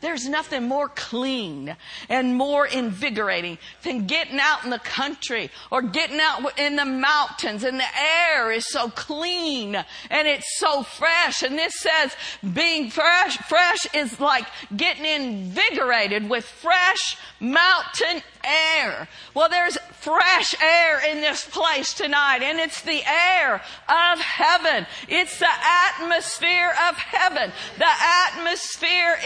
There's 0.04 0.28
nothing 0.28 0.68
more 0.68 0.90
clean 0.90 1.74
and 2.10 2.36
more 2.36 2.66
invigorating 2.66 3.56
than 3.84 4.06
getting 4.06 4.38
out 4.38 4.62
in 4.62 4.68
the 4.68 4.78
country 4.78 5.50
or 5.70 5.80
getting 5.80 6.20
out 6.20 6.58
in 6.58 6.76
the 6.76 6.84
mountains 6.84 7.64
and 7.64 7.80
the 7.80 7.98
air 7.98 8.52
is 8.52 8.66
so 8.68 8.90
clean 8.90 9.74
and 10.10 10.28
it's 10.28 10.58
so 10.58 10.82
fresh. 10.82 11.42
And 11.42 11.56
this 11.56 11.80
says 11.80 12.14
being 12.52 12.90
fresh, 12.90 13.38
fresh 13.48 13.86
is 13.94 14.20
like 14.20 14.44
getting 14.76 15.06
invigorated 15.06 16.28
with 16.28 16.44
fresh 16.44 17.16
mountain 17.40 18.22
air. 18.44 19.08
Well, 19.34 19.48
there's 19.48 19.76
fresh 20.04 20.54
air 20.60 21.10
in 21.10 21.20
this 21.20 21.44
place 21.48 21.94
tonight, 21.94 22.42
and 22.42 22.58
it's 22.58 22.82
the 22.82 23.02
air 23.04 23.54
of 23.88 24.20
heaven. 24.20 24.86
It's 25.08 25.38
the 25.38 25.48
atmosphere 25.48 26.72
of 26.88 26.96
heaven. 26.96 27.50
The 27.78 27.94
atmosphere 28.28 29.16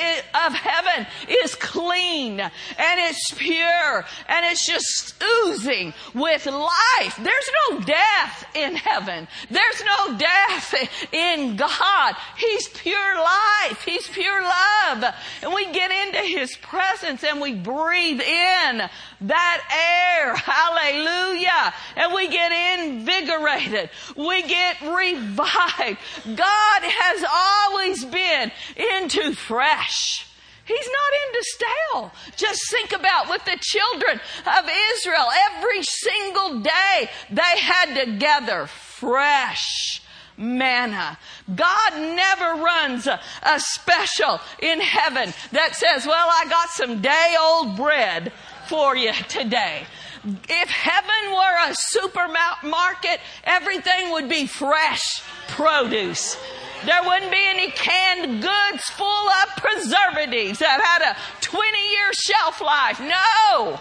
of 0.46 0.54
heaven 0.54 1.06
is 1.28 1.54
clean, 1.56 2.40
and 2.40 2.52
it's 2.78 3.34
pure, 3.36 4.04
and 4.28 4.46
it's 4.46 4.66
just 4.66 5.22
oozing 5.22 5.94
with 6.14 6.46
life. 6.46 7.18
There's 7.20 7.50
no 7.70 7.80
death 7.80 8.44
in 8.54 8.76
heaven. 8.76 9.26
There's 9.50 9.84
no 9.84 10.16
death 10.16 10.74
in 11.12 11.56
God. 11.56 12.14
He's 12.36 12.68
pure 12.68 13.16
life. 13.16 13.82
He's 13.84 14.06
pure 14.08 14.42
love. 14.42 15.04
And 15.42 15.52
we 15.52 15.70
get 15.72 15.90
into 15.90 16.22
His 16.22 16.56
presence 16.56 17.24
and 17.24 17.40
we 17.40 17.54
breathe 17.54 18.20
in 18.20 18.82
that 19.22 20.16
air. 20.18 20.34
Hallelujah. 20.34 21.74
And 21.96 22.12
we 22.14 22.28
get 22.28 22.80
invigorated. 22.80 23.90
We 24.16 24.42
get 24.42 24.80
revived. 24.82 25.98
God 26.36 26.82
has 26.82 27.24
always 27.30 28.04
been 28.04 28.52
into 28.76 29.34
fresh. 29.34 30.26
He's 30.64 30.86
not 30.86 31.12
into 31.26 31.44
stale. 31.44 32.12
Just 32.36 32.70
think 32.70 32.92
about 32.92 33.30
with 33.30 33.42
the 33.46 33.58
children 33.58 34.20
of 34.46 34.70
Israel, 34.92 35.26
every 35.50 35.82
single 35.82 36.60
day 36.60 37.10
they 37.30 37.58
had 37.58 37.94
to 37.94 38.18
gather 38.18 38.66
fresh 38.66 40.02
manna. 40.36 41.18
God 41.54 41.94
never 41.94 42.62
runs 42.62 43.06
a, 43.06 43.18
a, 43.42 43.58
special 43.58 44.40
in 44.60 44.80
heaven 44.80 45.32
that 45.52 45.74
says, 45.74 46.06
well, 46.06 46.28
I 46.30 46.46
got 46.48 46.68
some 46.68 47.00
day 47.00 47.34
old 47.40 47.76
bread 47.76 48.32
for 48.68 48.96
you 48.96 49.12
today. 49.28 49.86
If 50.24 50.68
heaven 50.68 51.32
were 51.32 51.70
a 51.70 51.74
supermarket, 51.74 53.20
everything 53.44 54.12
would 54.12 54.28
be 54.28 54.46
fresh 54.46 55.22
produce. 55.48 56.36
There 56.84 57.02
wouldn't 57.04 57.32
be 57.32 57.44
any 57.44 57.70
canned 57.70 58.42
goods 58.42 58.84
full 58.90 59.28
of 59.28 59.56
preservatives 59.56 60.60
that 60.60 60.80
had 60.80 61.12
a 61.12 61.16
20 61.40 61.78
year 61.90 62.12
shelf 62.12 62.60
life. 62.60 63.00
No! 63.00 63.80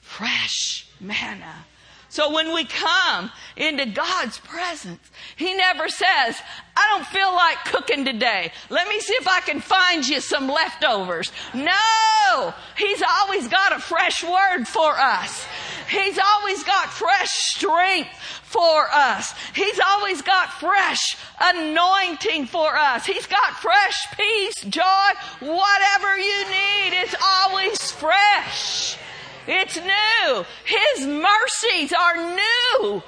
Fresh 0.00 0.86
manna. 1.00 1.66
So 2.10 2.32
when 2.32 2.52
we 2.52 2.64
come 2.64 3.30
into 3.56 3.86
God's 3.86 4.38
presence, 4.38 5.00
He 5.36 5.54
never 5.54 5.88
says, 5.88 6.36
I 6.76 6.86
don't 6.90 7.06
feel 7.06 7.32
like 7.32 7.64
cooking 7.64 8.04
today. 8.04 8.52
Let 8.68 8.88
me 8.88 8.98
see 9.00 9.14
if 9.14 9.28
I 9.28 9.40
can 9.40 9.60
find 9.60 10.06
you 10.06 10.20
some 10.20 10.48
leftovers. 10.48 11.30
No! 11.54 12.52
He's 12.76 13.02
always 13.02 13.46
got 13.46 13.72
a 13.72 13.78
fresh 13.78 14.24
word 14.24 14.64
for 14.64 14.90
us. 14.90 15.46
He's 15.88 16.18
always 16.18 16.64
got 16.64 16.90
fresh 16.90 17.30
strength 17.30 18.10
for 18.42 18.88
us. 18.92 19.32
He's 19.54 19.78
always 19.78 20.20
got 20.22 20.52
fresh 20.54 21.16
anointing 21.40 22.46
for 22.46 22.74
us. 22.76 23.06
He's 23.06 23.26
got 23.26 23.52
fresh 23.54 24.06
peace, 24.16 24.64
joy, 24.64 25.10
whatever 25.38 26.16
you 26.16 26.44
need. 26.50 27.02
It's 27.02 27.14
always 27.24 27.92
fresh. 27.92 28.98
It's 29.46 29.76
new. 29.76 30.44
His 30.64 31.06
mercies 31.06 31.92
are 31.92 32.16
new 32.16 33.02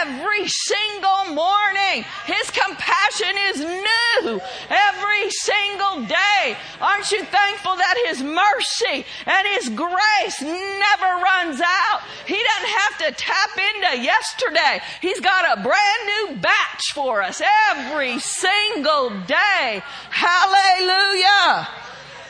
every 0.00 0.46
single 0.46 1.34
morning. 1.34 2.04
His 2.26 2.50
compassion 2.50 3.34
is 3.48 3.60
new 3.60 4.40
every 4.70 5.30
single 5.30 6.06
day. 6.06 6.56
Aren't 6.80 7.10
you 7.10 7.24
thankful 7.24 7.76
that 7.76 7.96
His 8.06 8.22
mercy 8.22 9.04
and 9.26 9.48
His 9.48 9.68
grace 9.70 10.40
never 10.40 11.22
runs 11.22 11.60
out? 11.60 12.00
He 12.26 12.38
doesn't 12.38 12.74
have 12.78 12.98
to 12.98 13.12
tap 13.12 13.50
into 13.58 14.02
yesterday. 14.02 14.80
He's 15.00 15.20
got 15.20 15.58
a 15.58 15.62
brand 15.62 16.06
new 16.06 16.36
batch 16.36 16.92
for 16.94 17.22
us 17.22 17.42
every 17.70 18.18
single 18.20 19.10
day. 19.26 19.82
Hallelujah. 20.10 21.68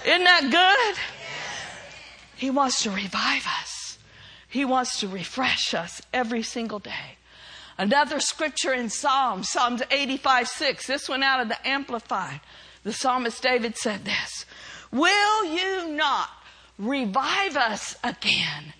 Isn't 0.06 0.24
that 0.24 0.48
good? 0.50 1.13
He 2.36 2.50
wants 2.50 2.82
to 2.82 2.90
revive 2.90 3.46
us. 3.46 3.98
He 4.48 4.64
wants 4.64 5.00
to 5.00 5.08
refresh 5.08 5.74
us 5.74 6.02
every 6.12 6.42
single 6.42 6.78
day. 6.78 7.18
Another 7.76 8.20
scripture 8.20 8.72
in 8.72 8.88
Psalms, 8.88 9.50
Psalms 9.50 9.82
85 9.90 10.48
6, 10.48 10.86
this 10.86 11.08
one 11.08 11.22
out 11.22 11.40
of 11.40 11.48
the 11.48 11.66
Amplified. 11.66 12.40
The 12.84 12.92
psalmist 12.92 13.42
David 13.42 13.76
said 13.76 14.04
this 14.04 14.46
Will 14.92 15.44
you 15.44 15.88
not 15.88 16.28
revive 16.78 17.56
us 17.56 17.96
again 18.04 18.74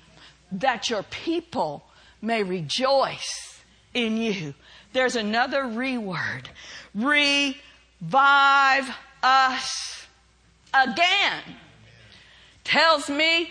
that 0.53 0.91
your 0.91 1.03
people 1.03 1.85
may 2.23 2.43
rejoice 2.43 3.63
in 3.93 4.17
you? 4.17 4.55
There's 4.93 5.17
another 5.17 5.65
reword. 5.65 6.45
Revive 6.95 7.57
us 9.23 10.07
again 10.73 11.43
tells 12.64 13.09
me 13.09 13.50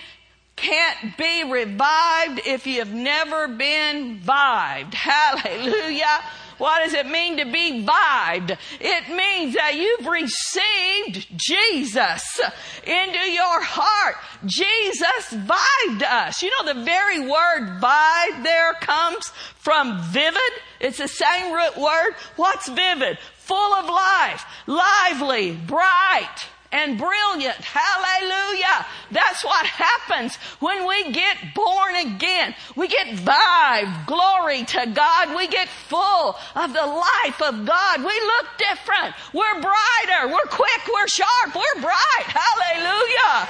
can't 0.55 1.17
be 1.17 1.43
revived 1.43 2.41
if 2.45 2.67
you've 2.67 2.93
never 2.93 3.47
been 3.47 4.19
vived. 4.19 4.93
Hallelujah. 4.93 6.21
What 6.59 6.83
does 6.83 6.93
it 6.93 7.07
mean 7.07 7.37
to 7.37 7.45
be 7.45 7.83
vived? 7.83 8.57
It 8.79 9.09
means 9.09 9.55
that 9.55 9.75
you've 9.75 10.07
received 10.07 11.27
Jesus 11.35 12.39
into 12.85 13.19
your 13.31 13.61
heart. 13.61 14.15
Jesus 14.45 15.29
vived 15.31 16.03
us. 16.03 16.43
You 16.43 16.51
know, 16.51 16.73
the 16.73 16.83
very 16.85 17.19
word 17.19 17.79
vive 17.81 18.43
there 18.43 18.73
comes 18.73 19.29
from 19.57 19.99
vivid. 20.03 20.41
It's 20.79 20.99
the 20.99 21.07
same 21.07 21.53
root 21.53 21.75
word. 21.75 22.15
What's 22.35 22.69
vivid? 22.69 23.17
Full 23.39 23.73
of 23.73 23.85
life, 23.85 24.45
lively, 24.67 25.51
bright, 25.51 26.47
and 26.73 26.97
brilliant. 26.97 27.55
Hallelujah. 27.55 28.85
That's 29.11 29.45
what 29.45 29.65
happens 29.65 30.35
when 30.59 30.87
we 30.87 31.11
get 31.11 31.37
born 31.53 31.95
again. 31.95 32.55
We 32.75 32.87
get 32.87 33.07
vibe. 33.17 34.07
Glory 34.07 34.63
to 34.63 34.87
God. 34.87 35.35
We 35.37 35.47
get 35.47 35.69
full 35.69 36.35
of 36.55 36.73
the 36.73 36.85
life 36.85 37.41
of 37.41 37.65
God. 37.65 37.99
We 37.99 38.05
look 38.05 38.47
different. 38.57 39.13
We're 39.33 39.61
brighter. 39.61 40.27
We're 40.27 40.49
quick. 40.49 40.81
We're 40.91 41.07
sharp. 41.07 41.55
We're 41.55 41.81
bright. 41.81 42.25
Hallelujah. 42.25 43.49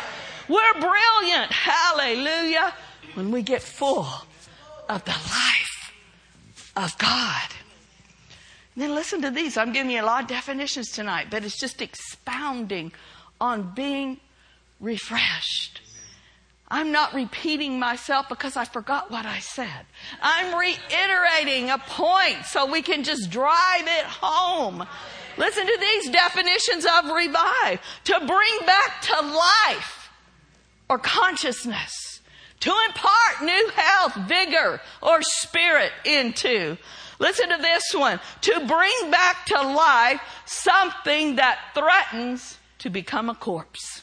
We're 0.49 0.81
brilliant. 0.81 1.51
Hallelujah. 1.51 2.73
When 3.13 3.31
we 3.31 3.41
get 3.41 3.61
full 3.61 4.07
of 4.89 5.05
the 5.05 5.11
life 5.11 5.93
of 6.75 6.97
God. 6.97 7.62
Then 8.75 8.95
listen 8.95 9.21
to 9.21 9.31
these. 9.31 9.57
I'm 9.57 9.71
giving 9.71 9.91
you 9.91 10.01
a 10.01 10.05
lot 10.05 10.23
of 10.23 10.29
definitions 10.29 10.91
tonight, 10.91 11.27
but 11.29 11.43
it's 11.43 11.59
just 11.59 11.81
expounding 11.81 12.91
on 13.39 13.73
being 13.75 14.19
refreshed. 14.79 15.81
I'm 16.69 16.91
not 16.91 17.13
repeating 17.13 17.79
myself 17.79 18.27
because 18.29 18.57
I 18.57 18.65
forgot 18.65 19.11
what 19.11 19.27
I 19.27 19.39
said. 19.39 19.85
I'm 20.21 20.57
reiterating 20.57 21.69
a 21.69 21.77
point 21.77 22.45
so 22.45 22.65
we 22.65 22.81
can 22.81 23.03
just 23.03 23.29
drive 23.29 23.83
it 23.85 24.05
home. 24.05 24.83
Listen 25.37 25.67
to 25.67 25.77
these 25.79 26.09
definitions 26.09 26.85
of 26.85 27.11
revive. 27.11 27.79
To 28.05 28.19
bring 28.25 28.65
back 28.65 29.01
to 29.03 29.21
life 29.21 30.09
or 30.89 30.97
consciousness. 30.97 32.21
To 32.61 32.73
impart 32.87 33.43
new 33.43 33.69
health, 33.75 34.15
vigor, 34.27 34.81
or 35.01 35.21
spirit 35.21 35.91
into. 36.05 36.77
Listen 37.23 37.51
to 37.51 37.57
this 37.57 37.83
one. 37.93 38.19
To 38.41 38.65
bring 38.67 39.09
back 39.09 39.45
to 39.45 39.61
life 39.61 40.19
something 40.45 41.37
that 41.37 41.57
threatens 41.73 42.57
to 42.79 42.89
become 42.89 43.29
a 43.29 43.35
corpse. 43.35 44.01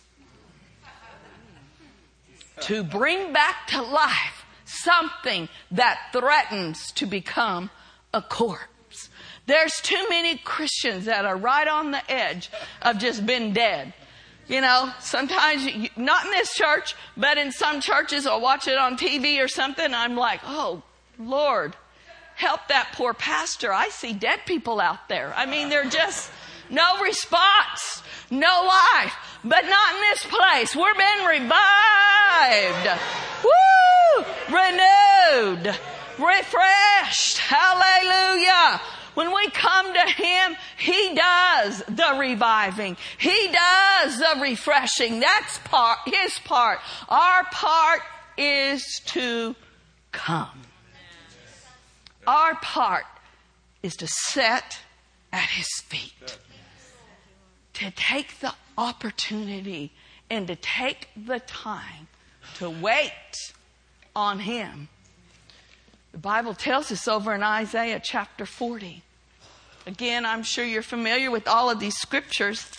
to 2.62 2.82
bring 2.82 3.32
back 3.32 3.66
to 3.66 3.80
life 3.80 4.44
something 4.64 5.48
that 5.70 5.98
threatens 6.12 6.92
to 6.92 7.06
become 7.06 7.70
a 8.12 8.22
corpse. 8.22 9.08
There's 9.46 9.80
too 9.82 10.06
many 10.08 10.36
Christians 10.38 11.04
that 11.06 11.24
are 11.24 11.36
right 11.36 11.66
on 11.66 11.90
the 11.90 12.10
edge 12.10 12.50
of 12.82 12.98
just 12.98 13.26
being 13.26 13.52
dead. 13.52 13.92
You 14.46 14.60
know, 14.60 14.92
sometimes, 15.00 15.64
you, 15.64 15.88
not 15.96 16.24
in 16.24 16.30
this 16.32 16.54
church, 16.54 16.94
but 17.16 17.38
in 17.38 17.52
some 17.52 17.80
churches, 17.80 18.26
I'll 18.26 18.40
watch 18.40 18.66
it 18.66 18.78
on 18.78 18.96
TV 18.96 19.42
or 19.42 19.48
something. 19.48 19.92
I'm 19.92 20.16
like, 20.16 20.40
oh, 20.44 20.82
Lord, 21.18 21.76
help 22.40 22.68
that 22.68 22.92
poor 22.94 23.14
pastor. 23.14 23.72
I 23.72 23.90
see 23.90 24.12
dead 24.12 24.40
people 24.46 24.80
out 24.80 25.08
there. 25.08 25.32
I 25.36 25.46
mean, 25.46 25.68
they're 25.68 25.84
just 25.84 26.30
no 26.70 27.00
response 27.02 28.02
no 28.30 28.64
life. 28.66 29.14
But 29.42 29.62
not 29.64 29.94
in 29.94 30.00
this 30.00 30.26
place. 30.26 30.76
We're 30.76 30.94
being 30.94 31.26
revived. 31.26 33.00
Woo! 33.44 34.24
Renewed. 34.48 35.78
Refreshed. 36.18 37.38
Hallelujah. 37.38 38.80
When 39.14 39.34
we 39.34 39.50
come 39.50 39.92
to 39.92 40.00
Him, 40.00 40.56
He 40.78 41.14
does 41.14 41.82
the 41.88 42.16
reviving. 42.18 42.96
He 43.18 43.50
does 43.52 44.18
the 44.18 44.40
refreshing. 44.40 45.20
That's 45.20 45.58
part, 45.64 45.98
His 46.06 46.38
part. 46.40 46.78
Our 47.08 47.44
part 47.44 48.02
is 48.36 49.00
to 49.06 49.56
come. 50.12 50.69
Our 52.30 52.54
part 52.54 53.06
is 53.82 53.96
to 53.96 54.06
set 54.06 54.78
at 55.32 55.48
His 55.50 55.66
feet 55.88 56.38
to 57.72 57.90
take 57.90 58.38
the 58.38 58.54
opportunity 58.78 59.90
and 60.30 60.46
to 60.46 60.54
take 60.54 61.08
the 61.16 61.40
time 61.40 62.06
to 62.54 62.70
wait 62.70 63.52
on 64.14 64.38
Him. 64.38 64.86
The 66.12 66.18
Bible 66.18 66.54
tells 66.54 66.92
us 66.92 67.08
over 67.08 67.34
in 67.34 67.42
Isaiah 67.42 68.00
chapter 68.00 68.46
40. 68.46 69.02
Again, 69.88 70.24
I'm 70.24 70.44
sure 70.44 70.64
you're 70.64 70.82
familiar 70.82 71.32
with 71.32 71.48
all 71.48 71.68
of 71.68 71.80
these 71.80 71.96
scriptures, 71.96 72.70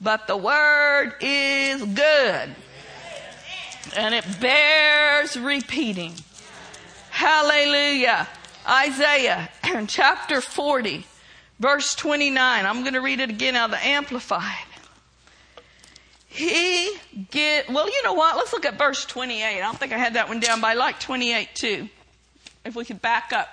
but 0.00 0.26
the 0.26 0.38
Word 0.38 1.12
is 1.20 1.84
good. 1.84 2.48
And 3.94 4.14
it 4.14 4.24
bears 4.40 5.36
repeating. 5.36 6.14
Hallelujah. 7.10 8.26
Isaiah 8.68 9.48
chapter 9.88 10.40
40, 10.40 11.06
verse 11.60 11.94
29. 11.94 12.66
I'm 12.66 12.82
going 12.82 12.94
to 12.94 13.00
read 13.00 13.20
it 13.20 13.30
again 13.30 13.56
out 13.56 13.66
of 13.66 13.70
the 13.72 13.86
Amplified. 13.86 14.42
He 16.26 16.92
get, 17.30 17.70
well, 17.70 17.88
you 17.88 18.02
know 18.02 18.12
what? 18.12 18.36
Let's 18.36 18.52
look 18.52 18.66
at 18.66 18.76
verse 18.76 19.04
28. 19.06 19.42
I 19.42 19.58
don't 19.58 19.78
think 19.78 19.92
I 19.92 19.98
had 19.98 20.14
that 20.14 20.28
one 20.28 20.40
down, 20.40 20.60
but 20.60 20.66
I 20.68 20.74
like 20.74 21.00
28 21.00 21.54
too. 21.54 21.88
If 22.64 22.74
we 22.74 22.84
could 22.84 23.00
back 23.00 23.32
up. 23.32 23.48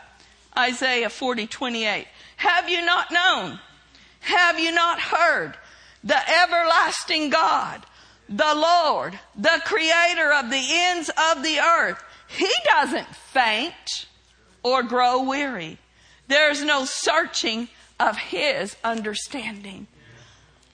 Isaiah 0.57 1.09
40, 1.09 1.47
28. 1.47 2.07
Have 2.37 2.69
you 2.69 2.85
not 2.85 3.11
known? 3.11 3.59
Have 4.19 4.59
you 4.59 4.71
not 4.71 4.99
heard? 4.99 5.53
The 6.03 6.17
everlasting 6.43 7.29
God, 7.29 7.85
the 8.27 8.53
Lord, 8.53 9.17
the 9.35 9.61
creator 9.63 10.33
of 10.33 10.49
the 10.49 10.61
ends 10.61 11.09
of 11.09 11.43
the 11.43 11.59
earth. 11.59 12.03
He 12.27 12.51
doesn't 12.65 13.15
faint 13.15 14.07
or 14.63 14.83
grow 14.83 15.21
weary. 15.21 15.77
There's 16.27 16.63
no 16.63 16.85
searching 16.85 17.67
of 17.99 18.17
his 18.17 18.75
understanding. 18.83 19.87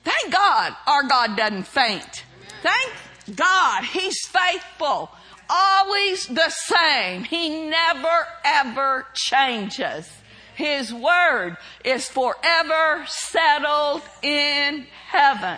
Thank 0.04 0.34
God 0.34 0.76
our 0.88 1.04
God 1.04 1.36
doesn't 1.36 1.68
faint. 1.68 2.24
Thank 2.62 2.94
God 3.36 3.84
He's 3.84 4.26
faithful. 4.26 5.12
Always 5.50 6.28
the 6.28 6.50
same. 6.50 7.24
He 7.24 7.68
never 7.68 8.28
ever 8.44 9.08
changes. 9.14 10.10
His 10.56 10.94
word 10.94 11.58
is 11.86 12.08
forever 12.08 13.06
settled 13.08 14.02
in 14.22 14.86
heaven. 15.08 15.58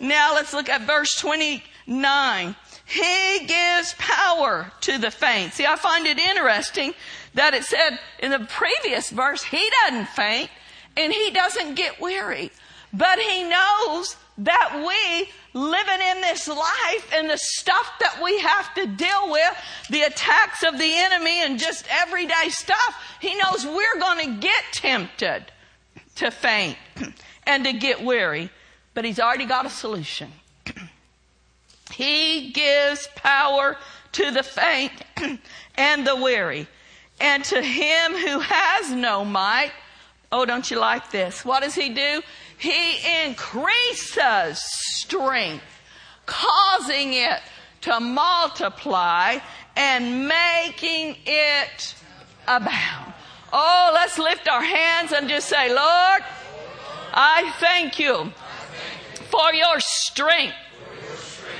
Now 0.00 0.34
let's 0.34 0.52
look 0.52 0.68
at 0.68 0.82
verse 0.82 1.14
29. 1.16 2.56
He 2.84 3.46
gives 3.46 3.94
power 3.98 4.72
to 4.82 4.98
the 4.98 5.10
faint. 5.10 5.54
See, 5.54 5.66
I 5.66 5.76
find 5.76 6.06
it 6.06 6.18
interesting 6.18 6.94
that 7.38 7.54
it 7.54 7.64
said 7.64 8.00
in 8.18 8.32
the 8.32 8.40
previous 8.40 9.10
verse, 9.10 9.44
he 9.44 9.64
doesn't 9.84 10.08
faint 10.08 10.50
and 10.96 11.12
he 11.12 11.30
doesn't 11.30 11.74
get 11.74 12.00
weary. 12.00 12.50
But 12.92 13.20
he 13.20 13.44
knows 13.44 14.16
that 14.38 14.74
we 14.74 15.30
living 15.58 16.00
in 16.10 16.20
this 16.20 16.48
life 16.48 17.12
and 17.14 17.30
the 17.30 17.38
stuff 17.38 17.92
that 18.00 18.20
we 18.22 18.40
have 18.40 18.74
to 18.74 18.86
deal 18.86 19.30
with, 19.30 19.56
the 19.88 20.02
attacks 20.02 20.64
of 20.64 20.78
the 20.78 20.90
enemy 20.92 21.42
and 21.42 21.60
just 21.60 21.86
everyday 21.90 22.48
stuff, 22.48 23.02
he 23.20 23.36
knows 23.36 23.64
we're 23.64 24.00
going 24.00 24.34
to 24.34 24.40
get 24.40 24.64
tempted 24.72 25.44
to 26.16 26.30
faint 26.32 26.76
and 27.46 27.64
to 27.64 27.72
get 27.72 28.02
weary. 28.02 28.50
But 28.94 29.04
he's 29.04 29.20
already 29.20 29.46
got 29.46 29.64
a 29.64 29.70
solution. 29.70 30.32
he 31.92 32.50
gives 32.50 33.08
power 33.14 33.76
to 34.12 34.30
the 34.32 34.42
faint 34.42 34.92
and 35.76 36.04
the 36.04 36.16
weary. 36.16 36.66
And 37.20 37.44
to 37.44 37.60
him 37.60 38.12
who 38.12 38.38
has 38.40 38.92
no 38.92 39.24
might, 39.24 39.72
oh, 40.30 40.44
don't 40.44 40.70
you 40.70 40.78
like 40.78 41.10
this? 41.10 41.44
What 41.44 41.62
does 41.62 41.74
he 41.74 41.88
do? 41.88 42.22
He 42.58 43.24
increases 43.24 44.62
strength, 44.96 45.64
causing 46.26 47.14
it 47.14 47.40
to 47.82 48.00
multiply 48.00 49.38
and 49.76 50.28
making 50.28 51.16
it 51.26 51.94
abound. 52.46 53.12
Oh, 53.52 53.90
let's 53.94 54.18
lift 54.18 54.48
our 54.48 54.62
hands 54.62 55.12
and 55.12 55.28
just 55.28 55.48
say, 55.48 55.68
Lord, 55.68 56.22
I 57.12 57.50
thank 57.58 57.98
you 57.98 58.32
for 59.30 59.52
your 59.54 59.78
strength. 59.78 60.54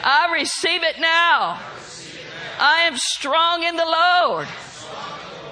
I 0.04 0.32
receive 0.34 0.82
it 0.82 1.00
now. 1.00 1.60
I 2.60 2.80
am 2.80 2.96
strong 2.96 3.62
in 3.62 3.76
the 3.76 3.84
Lord 3.84 4.48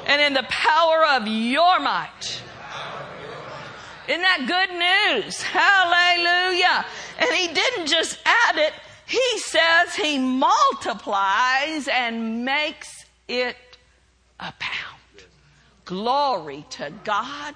and 0.06 0.22
in 0.22 0.32
the 0.32 0.44
power 0.48 1.04
of 1.04 1.26
your 1.26 1.80
might. 1.80 2.42
Isn't 4.08 4.22
that 4.22 4.46
good 4.46 5.24
news? 5.24 5.42
Hallelujah. 5.42 6.86
And 7.18 7.30
he 7.34 7.52
didn't 7.52 7.88
just 7.88 8.18
add 8.24 8.56
it, 8.56 8.72
he 9.06 9.38
says 9.38 9.94
he 9.94 10.18
multiplies 10.18 11.88
and 11.88 12.44
makes 12.44 13.04
it 13.28 13.56
abound. 14.38 15.24
Glory 15.84 16.64
to 16.70 16.92
God. 17.04 17.54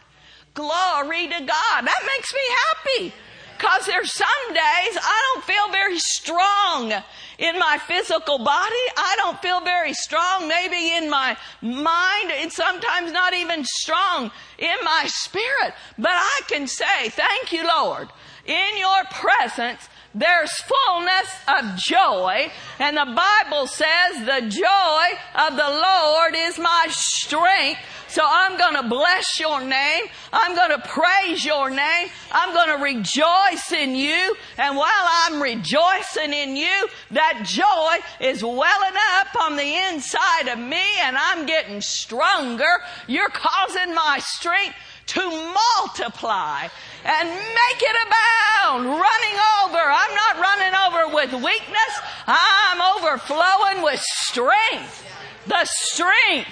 Glory 0.54 1.28
to 1.28 1.38
God. 1.38 1.86
That 1.86 2.08
makes 2.16 2.34
me 2.34 2.40
happy. 2.66 3.14
Because 3.60 3.84
there's 3.84 4.14
some 4.14 4.54
days 4.54 4.96
I 4.96 5.34
don't 5.34 5.44
feel 5.44 5.70
very 5.70 5.98
strong 5.98 6.92
in 7.38 7.58
my 7.58 7.78
physical 7.86 8.38
body. 8.38 8.84
I 8.96 9.14
don't 9.18 9.38
feel 9.42 9.60
very 9.60 9.92
strong, 9.92 10.48
maybe 10.48 10.96
in 10.96 11.10
my 11.10 11.36
mind, 11.60 12.32
and 12.32 12.50
sometimes 12.50 13.12
not 13.12 13.34
even 13.34 13.62
strong 13.66 14.30
in 14.58 14.76
my 14.82 15.04
spirit. 15.08 15.74
But 15.98 16.12
I 16.12 16.40
can 16.48 16.66
say, 16.66 17.10
thank 17.10 17.52
you, 17.52 17.66
Lord. 17.66 18.08
In 18.46 18.78
your 18.78 19.04
presence, 19.10 19.90
there's 20.14 20.50
fullness 20.52 21.28
of 21.46 21.76
joy. 21.76 22.50
And 22.78 22.96
the 22.96 23.04
Bible 23.04 23.66
says 23.66 24.24
the 24.24 24.48
joy 24.48 25.04
of 25.34 25.56
the 25.56 25.68
Lord 25.68 26.34
is 26.34 26.58
my 26.58 26.86
strength. 26.90 27.80
So 28.08 28.22
I'm 28.26 28.58
going 28.58 28.74
to 28.74 28.88
bless 28.88 29.38
your 29.38 29.60
name. 29.60 30.04
I'm 30.32 30.56
going 30.56 30.70
to 30.70 30.88
praise 30.88 31.44
your 31.44 31.70
name. 31.70 32.08
I'm 32.32 32.52
going 32.52 32.76
to 32.76 32.82
rejoice 32.82 33.70
in 33.70 33.94
you. 33.94 34.34
And 34.58 34.76
while 34.76 34.88
I'm 34.90 35.40
rejoicing 35.40 36.32
in 36.32 36.56
you, 36.56 36.88
that 37.12 37.42
joy 37.44 38.26
is 38.26 38.42
welling 38.42 38.96
up 39.12 39.28
on 39.40 39.54
the 39.54 39.76
inside 39.92 40.48
of 40.48 40.58
me 40.58 40.82
and 41.02 41.16
I'm 41.16 41.46
getting 41.46 41.80
stronger. 41.80 42.82
You're 43.06 43.30
causing 43.30 43.94
my 43.94 44.18
strength 44.20 44.74
to 45.10 45.20
multiply 45.20 46.68
and 47.04 47.28
make 47.28 47.82
it 47.82 47.96
abound, 48.06 48.86
running 48.86 49.38
over. 49.64 49.80
I'm 49.82 50.14
not 50.14 50.38
running 50.38 50.74
over 50.74 51.14
with 51.14 51.32
weakness. 51.44 52.00
I'm 52.28 52.96
overflowing 52.96 53.82
with 53.82 54.00
strength. 54.00 55.04
The 55.48 55.64
strength 55.64 56.48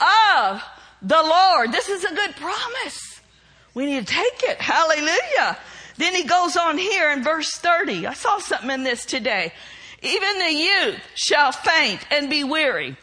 of 0.00 0.62
the 1.02 1.22
Lord. 1.22 1.70
This 1.70 1.88
is 1.88 2.04
a 2.04 2.14
good 2.14 2.34
promise. 2.36 3.20
We 3.74 3.86
need 3.86 4.06
to 4.06 4.12
take 4.12 4.42
it. 4.42 4.60
Hallelujah. 4.60 5.58
Then 5.96 6.14
he 6.14 6.24
goes 6.24 6.56
on 6.56 6.78
here 6.78 7.10
in 7.12 7.22
verse 7.22 7.52
30. 7.52 8.08
I 8.08 8.14
saw 8.14 8.38
something 8.38 8.70
in 8.70 8.82
this 8.82 9.04
today. 9.04 9.52
Even 10.02 10.38
the 10.38 10.52
youth 10.52 11.00
shall 11.14 11.52
faint 11.52 12.04
and 12.10 12.28
be 12.28 12.42
weary. 12.42 12.96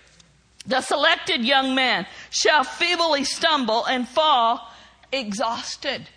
The 0.66 0.82
selected 0.82 1.46
young 1.46 1.76
man 1.76 2.06
shall 2.30 2.66
feebly 2.66 3.24
stumble 3.24 3.86
and 3.86 4.06
fall 4.06 4.70
exhausted. 5.12 6.10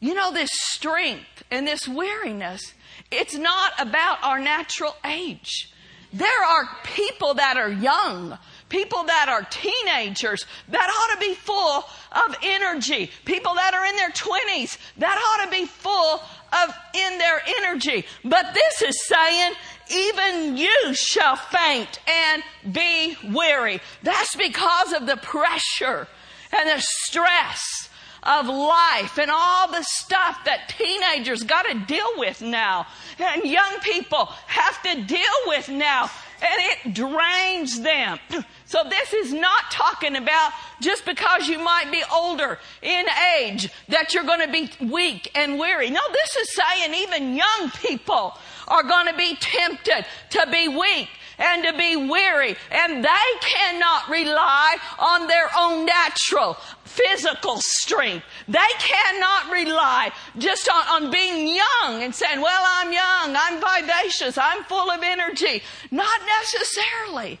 You 0.00 0.14
know, 0.14 0.32
this 0.32 0.50
strength 0.52 1.44
and 1.50 1.66
this 1.66 1.86
weariness, 1.86 2.74
it's 3.10 3.36
not 3.36 3.72
about 3.78 4.22
our 4.22 4.40
natural 4.40 4.96
age. 5.04 5.68
There 6.12 6.44
are 6.44 6.68
people 6.84 7.34
that 7.34 7.56
are 7.56 7.70
young 7.70 8.38
people 8.72 9.04
that 9.04 9.28
are 9.28 9.42
teenagers 9.50 10.46
that 10.68 10.88
ought 10.88 11.14
to 11.14 11.20
be 11.20 11.34
full 11.34 11.84
of 12.26 12.34
energy. 12.42 13.10
People 13.26 13.54
that 13.54 13.74
are 13.74 13.84
in 13.84 13.96
their 13.96 14.10
20s 14.10 14.78
that 14.96 15.18
ought 15.28 15.44
to 15.44 15.50
be 15.50 15.66
full 15.66 16.22
of 16.52 16.74
in 16.94 17.18
their 17.18 17.42
energy. 17.58 18.06
But 18.24 18.54
this 18.54 18.82
is 18.82 19.06
saying, 19.06 19.52
even 19.90 20.56
you 20.56 20.94
shall 20.94 21.36
faint 21.36 22.00
and 22.08 22.42
be 22.72 23.14
weary. 23.30 23.80
That's 24.02 24.34
because 24.34 24.92
of 24.94 25.06
the 25.06 25.18
pressure 25.18 26.08
and 26.50 26.68
the 26.70 26.80
stress 26.80 27.90
of 28.22 28.46
life 28.46 29.18
and 29.18 29.30
all 29.30 29.70
the 29.70 29.82
stuff 29.82 30.38
that 30.44 30.68
teenagers 30.68 31.42
got 31.42 31.62
to 31.62 31.78
deal 31.86 32.06
with 32.16 32.40
now 32.40 32.86
and 33.18 33.44
young 33.44 33.78
people 33.82 34.26
have 34.46 34.82
to 34.82 35.02
deal 35.04 35.20
with 35.46 35.68
now 35.68 36.08
and 36.42 36.60
it 36.60 36.94
drains 36.94 37.80
them. 37.80 38.18
So 38.64 38.82
this 38.88 39.12
is 39.12 39.32
not 39.32 39.70
talking 39.70 40.16
about 40.16 40.52
just 40.80 41.04
because 41.04 41.46
you 41.46 41.58
might 41.58 41.90
be 41.92 42.02
older 42.12 42.58
in 42.80 43.06
age 43.38 43.70
that 43.88 44.12
you're 44.12 44.24
going 44.24 44.44
to 44.44 44.52
be 44.52 44.70
weak 44.84 45.30
and 45.34 45.58
weary. 45.58 45.90
No, 45.90 46.00
this 46.12 46.36
is 46.36 46.54
saying 46.54 46.94
even 46.94 47.36
young 47.36 47.70
people 47.80 48.36
are 48.66 48.82
going 48.82 49.06
to 49.06 49.16
be 49.16 49.36
tempted 49.36 50.04
to 50.30 50.48
be 50.50 50.68
weak 50.68 51.08
and 51.38 51.64
to 51.64 51.72
be 51.76 51.96
weary 51.96 52.56
and 52.70 53.04
they 53.04 53.08
cannot 53.40 54.08
rely 54.08 54.76
on 54.98 55.26
their 55.26 55.48
own 55.58 55.84
natural 55.86 56.54
physical 56.84 57.56
strength. 57.58 58.24
They 58.48 58.58
cannot 58.78 59.52
rely 59.52 60.12
just 60.38 60.68
on, 60.68 61.04
on 61.04 61.10
being 61.10 61.48
young 61.48 62.02
and 62.02 62.14
saying, 62.14 62.40
well, 62.40 62.62
I'm 62.66 62.92
young, 62.92 63.36
I'm 63.36 63.82
vivacious, 63.82 64.36
I'm 64.36 64.64
full 64.64 64.90
of 64.90 65.02
energy. 65.02 65.62
Not 65.90 66.20
necessarily. 66.40 67.38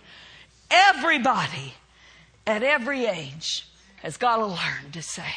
Everybody 0.70 1.74
at 2.46 2.62
every 2.62 3.04
age 3.06 3.68
has 4.02 4.16
got 4.16 4.38
to 4.38 4.46
learn 4.46 4.92
to 4.92 5.02
say, 5.02 5.34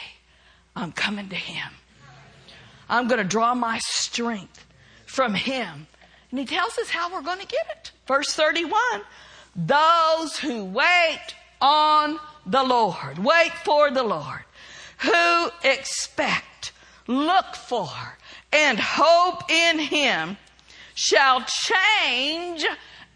I'm 0.75 0.91
coming 0.91 1.29
to 1.29 1.35
Him. 1.35 1.71
I'm 2.89 3.07
going 3.07 3.17
to 3.17 3.27
draw 3.27 3.53
my 3.53 3.79
strength 3.79 4.65
from 5.05 5.33
Him 5.33 5.87
And 6.29 6.39
he 6.39 6.45
tells 6.45 6.77
us 6.77 6.89
how 6.89 7.11
we're 7.13 7.21
going 7.21 7.39
to 7.39 7.47
get 7.47 7.65
it. 7.71 7.91
Verse 8.07 8.33
31 8.33 8.71
Those 9.55 10.39
who 10.39 10.65
wait 10.65 11.35
on 11.61 12.19
the 12.45 12.63
Lord, 12.63 13.19
wait 13.19 13.53
for 13.63 13.89
the 13.91 14.03
Lord, 14.03 14.43
who 14.99 15.49
expect, 15.63 16.71
look 17.07 17.55
for, 17.55 17.89
and 18.51 18.79
hope 18.79 19.49
in 19.49 19.79
him 19.79 20.37
shall 20.93 21.43
change 21.43 22.65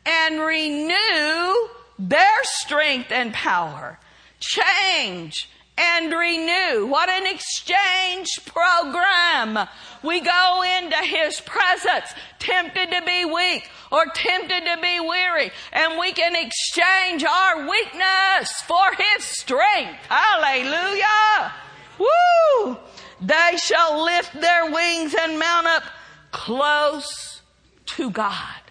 and 0.05 0.39
renew 0.39 1.69
their 1.97 2.43
strength 2.43 3.11
and 3.11 3.33
power. 3.33 3.99
Change 4.39 5.49
and 5.79 6.11
renew. 6.11 6.85
What 6.87 7.09
an 7.09 7.25
exchange 7.25 8.27
program. 8.45 9.67
We 10.03 10.19
go 10.19 10.63
into 10.77 10.97
His 10.97 11.39
presence 11.41 12.13
tempted 12.39 12.91
to 12.91 13.01
be 13.05 13.25
weak 13.25 13.69
or 13.91 14.05
tempted 14.13 14.65
to 14.65 14.81
be 14.81 14.99
weary 14.99 15.51
and 15.71 15.99
we 15.99 16.11
can 16.11 16.35
exchange 16.35 17.23
our 17.23 17.69
weakness 17.69 18.51
for 18.67 18.93
His 18.97 19.23
strength. 19.23 20.05
Hallelujah. 20.09 21.53
Woo! 21.97 22.77
They 23.21 23.57
shall 23.57 24.03
lift 24.03 24.33
their 24.33 24.71
wings 24.71 25.15
and 25.17 25.39
mount 25.39 25.67
up 25.67 25.83
close 26.31 27.41
to 27.85 28.09
God. 28.09 28.61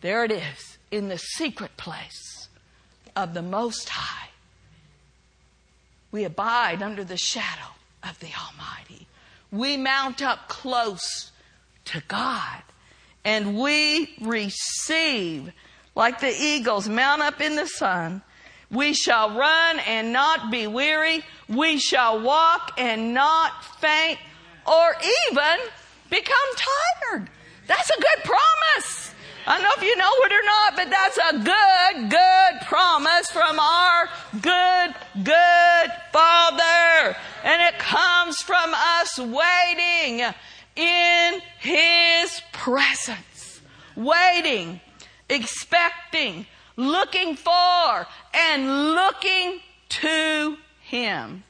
There 0.00 0.24
it 0.24 0.32
is 0.32 0.78
in 0.90 1.08
the 1.08 1.18
secret 1.18 1.76
place 1.76 2.48
of 3.14 3.34
the 3.34 3.42
Most 3.42 3.88
High 3.88 4.21
we 6.12 6.24
abide 6.24 6.82
under 6.82 7.02
the 7.02 7.16
shadow 7.16 7.72
of 8.04 8.18
the 8.20 8.28
Almighty. 8.28 9.06
We 9.50 9.76
mount 9.76 10.22
up 10.22 10.48
close 10.48 11.32
to 11.86 12.02
God 12.06 12.62
and 13.24 13.58
we 13.58 14.14
receive 14.20 15.52
like 15.94 16.20
the 16.20 16.34
eagles 16.34 16.88
mount 16.88 17.22
up 17.22 17.40
in 17.40 17.56
the 17.56 17.66
sun. 17.66 18.22
We 18.70 18.94
shall 18.94 19.36
run 19.36 19.80
and 19.80 20.12
not 20.12 20.50
be 20.50 20.66
weary. 20.66 21.22
We 21.48 21.78
shall 21.78 22.22
walk 22.22 22.72
and 22.78 23.12
not 23.12 23.64
faint 23.80 24.18
or 24.66 24.94
even 25.30 25.58
become 26.08 26.34
tired. 27.10 27.30
That's 27.66 27.90
a 27.90 28.00
good 28.00 28.24
promise. 28.24 29.01
I 29.44 29.54
don't 29.54 29.62
know 29.64 29.70
if 29.76 29.82
you 29.82 29.96
know 29.96 30.10
it 30.24 30.32
or 30.32 30.44
not, 30.44 30.76
but 30.76 30.90
that's 30.90 31.18
a 31.18 31.32
good, 31.38 32.10
good 32.10 32.68
promise 32.68 33.28
from 33.30 33.58
our 33.58 34.08
good, 34.40 34.94
good 35.24 35.90
Father. 36.12 37.16
And 37.42 37.62
it 37.62 37.78
comes 37.78 38.36
from 38.36 38.72
us 38.72 39.18
waiting 39.18 40.32
in 40.76 41.40
His 41.58 42.40
presence. 42.52 43.60
Waiting, 43.96 44.80
expecting, 45.28 46.46
looking 46.76 47.34
for, 47.34 48.06
and 48.32 48.94
looking 48.94 49.58
to 49.88 50.56
Him. 50.82 51.42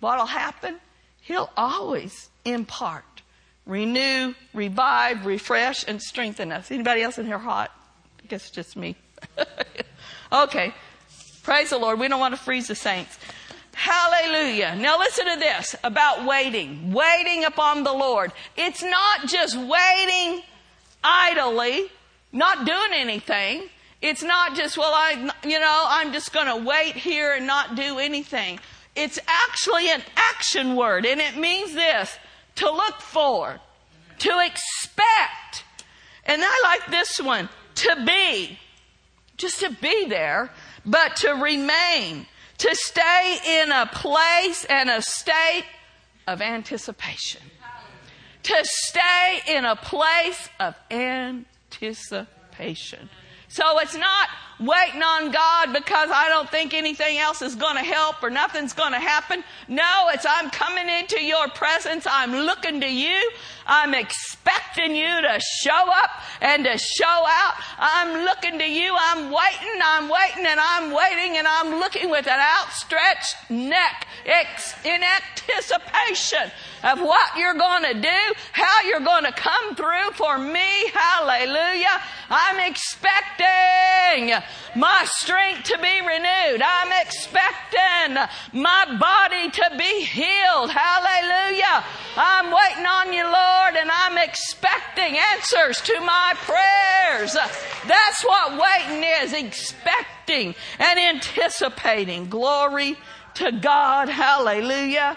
What'll 0.00 0.26
happen? 0.26 0.76
He'll 1.20 1.50
always 1.56 2.30
impart 2.44 3.04
renew, 3.66 4.34
revive, 4.54 5.26
refresh, 5.26 5.84
and 5.86 6.00
strengthen 6.00 6.52
us. 6.52 6.70
Anybody 6.70 7.02
else 7.02 7.18
in 7.18 7.26
here 7.26 7.38
hot? 7.38 7.70
I 8.22 8.26
guess 8.28 8.46
it's 8.46 8.50
just 8.50 8.76
me. 8.76 8.96
okay. 10.32 10.72
Praise 11.42 11.70
the 11.70 11.78
Lord. 11.78 12.00
We 12.00 12.08
don't 12.08 12.20
want 12.20 12.34
to 12.34 12.40
freeze 12.40 12.68
the 12.68 12.74
saints. 12.74 13.18
Hallelujah. 13.72 14.74
Now 14.76 14.98
listen 14.98 15.26
to 15.26 15.38
this 15.38 15.76
about 15.84 16.24
waiting. 16.24 16.92
Waiting 16.92 17.44
upon 17.44 17.84
the 17.84 17.92
Lord. 17.92 18.32
It's 18.56 18.82
not 18.82 19.26
just 19.26 19.56
waiting 19.56 20.42
idly, 21.04 21.90
not 22.32 22.64
doing 22.64 22.92
anything. 22.94 23.68
It's 24.02 24.22
not 24.22 24.54
just, 24.54 24.76
well, 24.76 24.92
I, 24.94 25.30
you 25.44 25.58
know, 25.58 25.84
I'm 25.88 26.12
just 26.12 26.32
going 26.32 26.46
to 26.46 26.64
wait 26.66 26.96
here 26.96 27.34
and 27.34 27.46
not 27.46 27.76
do 27.76 27.98
anything. 27.98 28.60
It's 28.94 29.18
actually 29.26 29.90
an 29.90 30.02
action 30.16 30.74
word, 30.74 31.04
and 31.04 31.20
it 31.20 31.36
means 31.36 31.74
this 31.74 32.18
to 32.56 32.70
look 32.70 33.00
for, 33.00 33.58
to 34.18 34.44
expect. 34.44 35.64
And 36.24 36.42
I 36.44 36.62
like 36.64 36.90
this 36.90 37.20
one, 37.20 37.48
to 37.76 38.04
be. 38.04 38.58
Just 39.36 39.60
to 39.60 39.70
be 39.70 40.06
there, 40.06 40.50
but 40.84 41.14
to 41.16 41.30
remain, 41.32 42.26
to 42.58 42.74
stay 42.74 43.60
in 43.60 43.70
a 43.70 43.86
place 43.86 44.64
and 44.64 44.88
a 44.88 45.02
state 45.02 45.66
of 46.26 46.40
anticipation. 46.40 47.42
To 48.44 48.56
stay 48.62 49.40
in 49.48 49.66
a 49.66 49.76
place 49.76 50.48
of 50.58 50.74
anticipation. 50.90 53.10
So 53.48 53.78
it's 53.80 53.96
not 53.96 54.28
waiting 54.58 55.02
on 55.02 55.30
God 55.30 55.72
because 55.72 56.10
I 56.12 56.28
don't 56.28 56.48
think 56.48 56.72
anything 56.72 57.18
else 57.18 57.42
is 57.42 57.54
going 57.54 57.76
to 57.76 57.82
help 57.82 58.22
or 58.22 58.30
nothing's 58.30 58.72
going 58.72 58.92
to 58.92 58.98
happen. 58.98 59.44
No, 59.68 60.08
it's 60.12 60.26
I'm 60.28 60.50
coming 60.50 60.88
into 60.88 61.22
your 61.22 61.48
presence. 61.48 62.06
I'm 62.08 62.32
looking 62.32 62.80
to 62.80 62.90
you. 62.90 63.30
I'm 63.66 63.94
expecting 63.94 64.94
you 64.94 65.20
to 65.22 65.40
show 65.60 65.70
up 65.70 66.10
and 66.40 66.64
to 66.64 66.78
show 66.78 67.24
out. 67.26 67.54
I'm 67.78 68.24
looking 68.24 68.58
to 68.58 68.64
you. 68.64 68.94
I'm 68.98 69.30
waiting. 69.30 69.80
I'm 69.82 70.08
waiting 70.08 70.46
and 70.46 70.60
I'm 70.60 70.90
waiting 70.92 71.36
and 71.36 71.46
I'm 71.46 71.80
looking 71.80 72.10
with 72.10 72.26
an 72.26 72.40
outstretched 72.40 73.50
neck 73.50 74.06
in 74.84 75.00
anticipation 75.02 76.50
of 76.84 77.00
what 77.00 77.36
you're 77.36 77.54
going 77.54 77.84
to 77.84 77.94
do, 77.94 78.34
how 78.52 78.82
you're 78.86 79.00
going 79.00 79.24
to 79.24 79.32
come 79.32 79.74
through 79.74 80.10
for 80.14 80.38
me. 80.38 80.90
Hallelujah. 80.92 82.02
I'm 82.30 82.70
expecting 82.70 84.32
my 84.74 85.04
strength 85.06 85.64
to 85.64 85.78
be 85.78 86.00
renewed. 86.00 86.62
I'm 86.62 86.92
expecting 87.04 88.16
my 88.52 88.96
body 88.98 89.50
to 89.50 89.76
be 89.78 90.04
healed. 90.04 90.70
Hallelujah. 90.70 91.84
I'm 92.16 92.46
waiting 92.46 92.86
on 92.86 93.12
you, 93.12 93.24
Lord, 93.24 93.55
and 93.76 93.90
I'm 93.90 94.18
expecting 94.18 95.16
answers 95.32 95.80
to 95.82 96.00
my 96.00 96.34
prayers. 96.36 97.34
That's 97.34 98.24
what 98.24 98.52
waiting 98.52 99.04
is 99.22 99.32
expecting 99.32 100.54
and 100.78 100.98
anticipating. 100.98 102.28
Glory 102.28 102.96
to 103.34 103.52
God. 103.52 104.08
Hallelujah. 104.08 105.16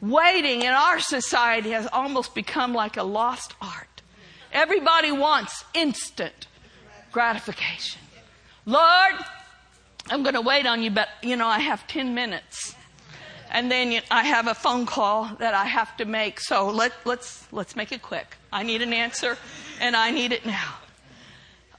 Waiting 0.00 0.62
in 0.62 0.72
our 0.72 1.00
society 1.00 1.70
has 1.70 1.88
almost 1.92 2.34
become 2.34 2.74
like 2.74 2.96
a 2.96 3.02
lost 3.02 3.54
art. 3.60 4.02
Everybody 4.52 5.10
wants 5.12 5.64
instant 5.74 6.46
gratification. 7.10 8.00
Lord, 8.66 9.14
I'm 10.10 10.22
going 10.22 10.34
to 10.34 10.40
wait 10.40 10.66
on 10.66 10.82
you, 10.82 10.90
but 10.90 11.08
you 11.22 11.36
know, 11.36 11.46
I 11.46 11.60
have 11.60 11.86
10 11.86 12.14
minutes. 12.14 12.74
And 13.54 13.70
then 13.70 14.02
I 14.10 14.24
have 14.24 14.48
a 14.48 14.54
phone 14.54 14.84
call 14.84 15.30
that 15.38 15.54
I 15.54 15.64
have 15.64 15.96
to 15.98 16.04
make. 16.04 16.40
So 16.40 16.70
let, 16.70 16.92
let's, 17.04 17.46
let's 17.52 17.76
make 17.76 17.92
it 17.92 18.02
quick. 18.02 18.36
I 18.52 18.64
need 18.64 18.82
an 18.82 18.92
answer 18.92 19.38
and 19.80 19.94
I 19.94 20.10
need 20.10 20.32
it 20.32 20.44
now. 20.44 20.74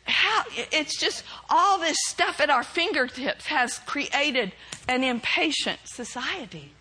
How, 0.06 0.44
it's 0.56 0.98
just 0.98 1.26
all 1.50 1.78
this 1.78 1.98
stuff 2.06 2.40
at 2.40 2.50
our 2.50 2.64
fingertips 2.64 3.48
has 3.48 3.80
created 3.80 4.54
an 4.88 5.04
impatient 5.04 5.80
society. 5.84 6.72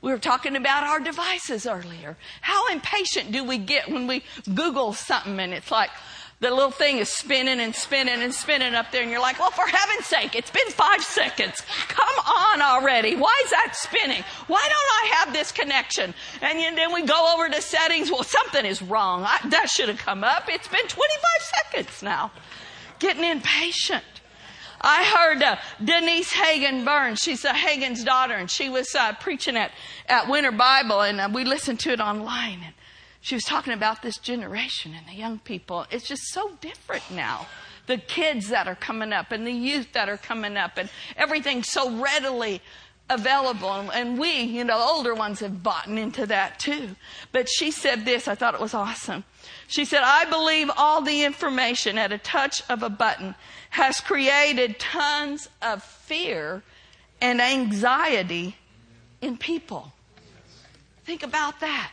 We 0.00 0.10
were 0.10 0.18
talking 0.18 0.56
about 0.56 0.82
our 0.82 0.98
devices 0.98 1.64
earlier. 1.64 2.16
How 2.40 2.66
impatient 2.72 3.30
do 3.30 3.44
we 3.44 3.58
get 3.58 3.88
when 3.88 4.08
we 4.08 4.24
Google 4.52 4.92
something 4.92 5.38
and 5.38 5.54
it's 5.54 5.70
like, 5.70 5.90
the 6.42 6.50
little 6.50 6.72
thing 6.72 6.98
is 6.98 7.08
spinning 7.08 7.60
and 7.60 7.72
spinning 7.72 8.20
and 8.20 8.34
spinning 8.34 8.74
up 8.74 8.90
there, 8.90 9.00
and 9.00 9.12
you're 9.12 9.20
like, 9.20 9.38
well, 9.38 9.52
for 9.52 9.64
heaven's 9.64 10.06
sake, 10.06 10.34
it's 10.34 10.50
been 10.50 10.68
five 10.70 11.00
seconds. 11.00 11.62
Come 11.86 12.26
on 12.26 12.60
already. 12.60 13.14
Why 13.14 13.32
is 13.44 13.50
that 13.50 13.74
spinning? 13.76 14.24
Why 14.48 14.60
don't 14.60 15.12
I 15.12 15.14
have 15.18 15.32
this 15.32 15.52
connection? 15.52 16.12
And 16.40 16.76
then 16.76 16.92
we 16.92 17.02
go 17.02 17.32
over 17.32 17.48
to 17.48 17.62
settings. 17.62 18.10
Well, 18.10 18.24
something 18.24 18.66
is 18.66 18.82
wrong. 18.82 19.22
I, 19.22 19.38
that 19.50 19.70
should 19.70 19.88
have 19.88 19.98
come 19.98 20.24
up. 20.24 20.48
It's 20.48 20.66
been 20.66 20.88
25 20.88 21.30
seconds 21.42 22.02
now. 22.02 22.32
Getting 22.98 23.22
impatient. 23.22 24.02
I 24.80 25.04
heard 25.04 25.44
uh, 25.44 25.56
Denise 25.84 26.32
Hagin 26.32 26.84
Burns. 26.84 27.20
She's 27.20 27.44
a 27.44 27.52
Hagin's 27.52 28.02
daughter, 28.02 28.34
and 28.34 28.50
she 28.50 28.68
was 28.68 28.92
uh, 28.96 29.12
preaching 29.20 29.56
at, 29.56 29.70
at 30.08 30.28
Winter 30.28 30.50
Bible, 30.50 31.02
and 31.02 31.20
uh, 31.20 31.28
we 31.32 31.44
listened 31.44 31.78
to 31.80 31.92
it 31.92 32.00
online. 32.00 32.62
And 32.64 32.74
she 33.22 33.36
was 33.36 33.44
talking 33.44 33.72
about 33.72 34.02
this 34.02 34.18
generation 34.18 34.94
and 34.94 35.06
the 35.06 35.14
young 35.14 35.38
people. 35.38 35.86
It's 35.92 36.06
just 36.06 36.24
so 36.32 36.50
different 36.60 37.08
now. 37.08 37.46
The 37.86 37.96
kids 37.96 38.48
that 38.48 38.66
are 38.66 38.74
coming 38.74 39.12
up 39.12 39.30
and 39.30 39.46
the 39.46 39.52
youth 39.52 39.92
that 39.92 40.08
are 40.08 40.16
coming 40.16 40.56
up 40.56 40.76
and 40.76 40.90
everything 41.16 41.62
so 41.62 41.90
readily 41.98 42.60
available. 43.08 43.90
And 43.92 44.18
we, 44.18 44.40
you 44.42 44.64
know, 44.64 44.76
older 44.76 45.14
ones 45.14 45.38
have 45.38 45.62
bought 45.62 45.86
into 45.86 46.26
that 46.26 46.58
too. 46.58 46.96
But 47.30 47.48
she 47.48 47.70
said 47.70 48.04
this, 48.04 48.26
I 48.26 48.34
thought 48.34 48.54
it 48.54 48.60
was 48.60 48.74
awesome. 48.74 49.22
She 49.68 49.84
said, 49.84 50.02
I 50.04 50.24
believe 50.24 50.68
all 50.76 51.00
the 51.00 51.22
information 51.22 51.98
at 51.98 52.10
a 52.12 52.18
touch 52.18 52.68
of 52.68 52.82
a 52.82 52.90
button 52.90 53.36
has 53.70 54.00
created 54.00 54.80
tons 54.80 55.48
of 55.62 55.84
fear 55.84 56.64
and 57.20 57.40
anxiety 57.40 58.56
in 59.20 59.36
people. 59.36 59.92
Think 61.04 61.22
about 61.22 61.60
that. 61.60 61.92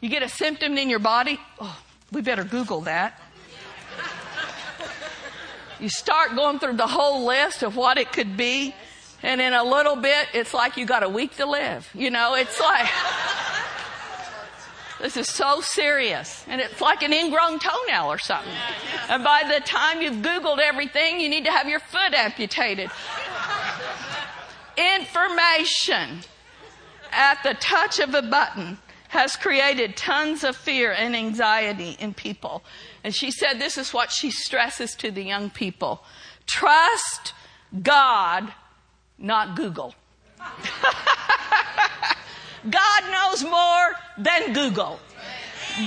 You 0.00 0.08
get 0.08 0.22
a 0.22 0.28
symptom 0.28 0.78
in 0.78 0.88
your 0.88 0.98
body, 0.98 1.38
oh, 1.60 1.78
we 2.10 2.22
better 2.22 2.44
Google 2.44 2.82
that. 2.82 3.20
You 5.78 5.88
start 5.88 6.34
going 6.34 6.58
through 6.58 6.76
the 6.76 6.86
whole 6.86 7.26
list 7.26 7.62
of 7.62 7.76
what 7.76 7.96
it 7.96 8.12
could 8.12 8.36
be, 8.36 8.74
and 9.22 9.40
in 9.40 9.52
a 9.52 9.64
little 9.64 9.96
bit, 9.96 10.28
it's 10.34 10.54
like 10.54 10.76
you 10.76 10.86
got 10.86 11.02
a 11.02 11.08
week 11.08 11.36
to 11.36 11.46
live. 11.46 11.88
You 11.94 12.10
know, 12.10 12.34
it's 12.34 12.58
like, 12.60 12.88
this 15.00 15.16
is 15.16 15.28
so 15.28 15.60
serious. 15.60 16.44
And 16.48 16.60
it's 16.60 16.80
like 16.80 17.02
an 17.02 17.12
ingrown 17.12 17.58
toenail 17.58 18.06
or 18.06 18.18
something. 18.18 18.52
And 19.08 19.24
by 19.24 19.42
the 19.46 19.60
time 19.64 20.02
you've 20.02 20.22
Googled 20.22 20.58
everything, 20.58 21.20
you 21.20 21.28
need 21.28 21.44
to 21.44 21.50
have 21.50 21.68
your 21.68 21.80
foot 21.80 22.14
amputated. 22.14 22.90
Information 24.76 26.20
at 27.12 27.42
the 27.42 27.54
touch 27.54 27.98
of 27.98 28.14
a 28.14 28.22
button 28.22 28.78
has 29.10 29.34
created 29.34 29.96
tons 29.96 30.44
of 30.44 30.54
fear 30.54 30.92
and 30.92 31.16
anxiety 31.16 31.96
in 31.98 32.14
people. 32.14 32.62
And 33.02 33.12
she 33.12 33.32
said 33.32 33.58
this 33.58 33.76
is 33.76 33.92
what 33.92 34.12
she 34.12 34.30
stresses 34.30 34.94
to 34.94 35.10
the 35.10 35.24
young 35.24 35.50
people. 35.50 36.04
Trust 36.46 37.34
God, 37.82 38.52
not 39.18 39.56
Google. 39.56 39.96
God 42.68 43.02
knows 43.10 43.42
more 43.42 43.92
than 44.16 44.52
Google. 44.52 45.00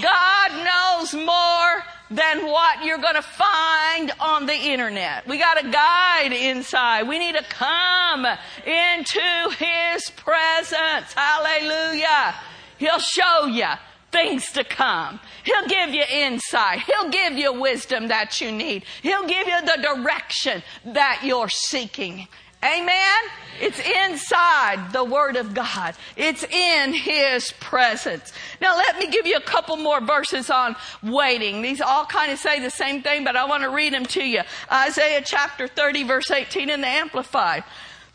God 0.01 0.51
knows 0.51 1.13
more 1.13 1.83
than 2.11 2.45
what 2.45 2.83
you're 2.83 2.97
going 2.97 3.15
to 3.15 3.21
find 3.21 4.11
on 4.19 4.47
the 4.47 4.53
internet. 4.53 5.25
We 5.29 5.37
got 5.37 5.63
a 5.63 5.69
guide 5.69 6.33
inside. 6.33 7.07
We 7.07 7.19
need 7.19 7.35
to 7.35 7.43
come 7.43 8.25
into 8.65 9.49
His 9.57 10.09
presence. 10.09 11.13
Hallelujah. 11.15 12.35
He'll 12.83 12.99
show 12.99 13.45
you 13.45 13.69
things 14.11 14.51
to 14.51 14.65
come. 14.65 15.21
He'll 15.45 15.69
give 15.69 15.91
you 15.91 16.03
insight. 16.11 16.81
He'll 16.81 17.09
give 17.09 17.37
you 17.37 17.53
wisdom 17.53 18.09
that 18.09 18.41
you 18.41 18.51
need. 18.51 18.83
He'll 19.01 19.25
give 19.25 19.47
you 19.47 19.61
the 19.61 19.81
direction 19.81 20.61
that 20.87 21.21
you're 21.23 21.47
seeking. 21.47 22.27
Amen? 22.61 23.21
It's 23.61 23.79
inside 23.79 24.91
the 24.91 25.05
Word 25.05 25.37
of 25.37 25.53
God. 25.53 25.95
It's 26.17 26.43
in 26.43 26.91
His 26.91 27.53
presence. 27.61 28.33
Now 28.59 28.75
let 28.75 28.97
me 28.99 29.07
give 29.07 29.25
you 29.25 29.37
a 29.37 29.41
couple 29.41 29.77
more 29.77 30.01
verses 30.01 30.49
on 30.49 30.75
waiting. 31.01 31.61
These 31.61 31.79
all 31.79 32.03
kind 32.03 32.33
of 32.33 32.37
say 32.39 32.59
the 32.59 32.69
same 32.69 33.01
thing, 33.01 33.23
but 33.23 33.37
I 33.37 33.45
want 33.45 33.63
to 33.63 33.69
read 33.69 33.93
them 33.93 34.05
to 34.07 34.23
you. 34.23 34.41
Isaiah 34.69 35.21
chapter 35.23 35.69
30 35.69 36.03
verse 36.03 36.29
18 36.29 36.69
in 36.69 36.81
the 36.81 36.87
Amplified. 36.87 37.63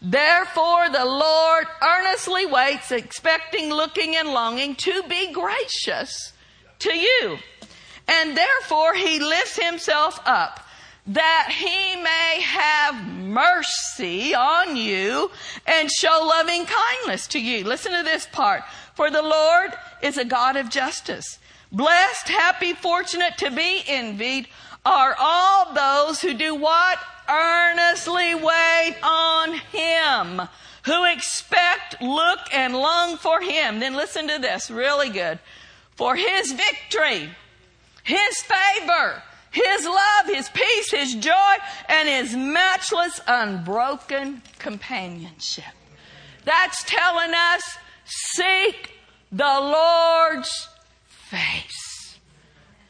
Therefore 0.00 0.88
the 0.90 1.04
Lord 1.04 1.66
earnestly 1.82 2.46
waits, 2.46 2.92
expecting, 2.92 3.70
looking, 3.70 4.16
and 4.16 4.28
longing 4.28 4.76
to 4.76 5.02
be 5.08 5.32
gracious 5.32 6.32
to 6.80 6.96
you. 6.96 7.38
And 8.06 8.36
therefore 8.36 8.94
he 8.94 9.18
lifts 9.18 9.58
himself 9.58 10.20
up 10.24 10.64
that 11.08 11.48
he 11.50 12.00
may 12.02 12.40
have 12.42 13.06
mercy 13.08 14.34
on 14.34 14.76
you 14.76 15.30
and 15.66 15.90
show 15.90 16.20
loving 16.22 16.66
kindness 16.66 17.26
to 17.28 17.40
you. 17.40 17.64
Listen 17.64 17.92
to 17.92 18.02
this 18.02 18.26
part. 18.26 18.62
For 18.94 19.10
the 19.10 19.22
Lord 19.22 19.72
is 20.02 20.18
a 20.18 20.24
God 20.24 20.56
of 20.56 20.68
justice. 20.68 21.38
Blessed, 21.72 22.28
happy, 22.28 22.72
fortunate 22.74 23.38
to 23.38 23.50
be 23.50 23.82
envied 23.86 24.48
are 24.88 25.14
all 25.18 25.74
those 25.74 26.20
who 26.20 26.34
do 26.34 26.54
what? 26.54 26.98
earnestly 27.28 28.34
wait 28.34 28.96
on 29.02 29.54
Him, 29.72 30.48
who 30.84 31.04
expect, 31.04 32.00
look, 32.00 32.40
and 32.52 32.74
long 32.74 33.16
for 33.16 33.40
Him. 33.40 33.80
Then 33.80 33.94
listen 33.94 34.28
to 34.28 34.38
this, 34.38 34.70
really 34.70 35.10
good. 35.10 35.38
For 35.96 36.16
His 36.16 36.52
victory, 36.52 37.30
His 38.02 38.42
favor, 38.42 39.22
His 39.50 39.84
love, 39.84 40.26
His 40.26 40.48
peace, 40.48 40.90
His 40.90 41.14
joy, 41.14 41.56
and 41.88 42.08
His 42.08 42.34
matchless, 42.34 43.20
unbroken 43.26 44.42
companionship. 44.58 45.64
That's 46.44 46.82
telling 46.84 47.34
us 47.34 47.76
seek 48.04 48.92
the 49.30 49.44
Lord's 49.44 50.68
face. 51.08 52.18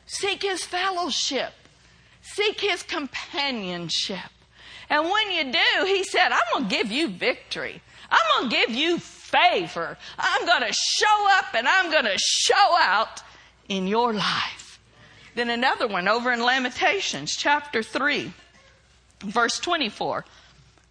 Seek 0.07 0.43
His 0.43 0.65
fellowship. 0.65 1.53
Seek 2.39 2.61
his 2.61 2.85
companionship. 2.85 4.31
And 4.89 5.11
when 5.11 5.33
you 5.33 5.53
do, 5.53 5.87
he 5.87 6.05
said, 6.05 6.29
I'm 6.31 6.41
going 6.53 6.69
to 6.69 6.77
give 6.77 6.93
you 6.93 7.09
victory. 7.09 7.83
I'm 8.09 8.19
going 8.39 8.51
to 8.51 8.57
give 8.57 8.71
you 8.71 9.01
favor. 9.01 9.99
I'm 10.17 10.47
going 10.47 10.63
to 10.63 10.73
show 10.73 11.27
up 11.33 11.47
and 11.55 11.67
I'm 11.67 11.91
going 11.91 12.05
to 12.05 12.17
show 12.17 12.77
out 12.79 13.23
in 13.69 13.89
your 13.89 14.13
life. 14.13 14.79
Then 15.35 15.51
another 15.51 15.89
one 15.89 16.07
over 16.07 16.33
in 16.33 16.41
Lamentations 16.41 17.35
chapter 17.35 17.83
3, 17.83 18.33
verse 19.25 19.59
24. 19.59 20.25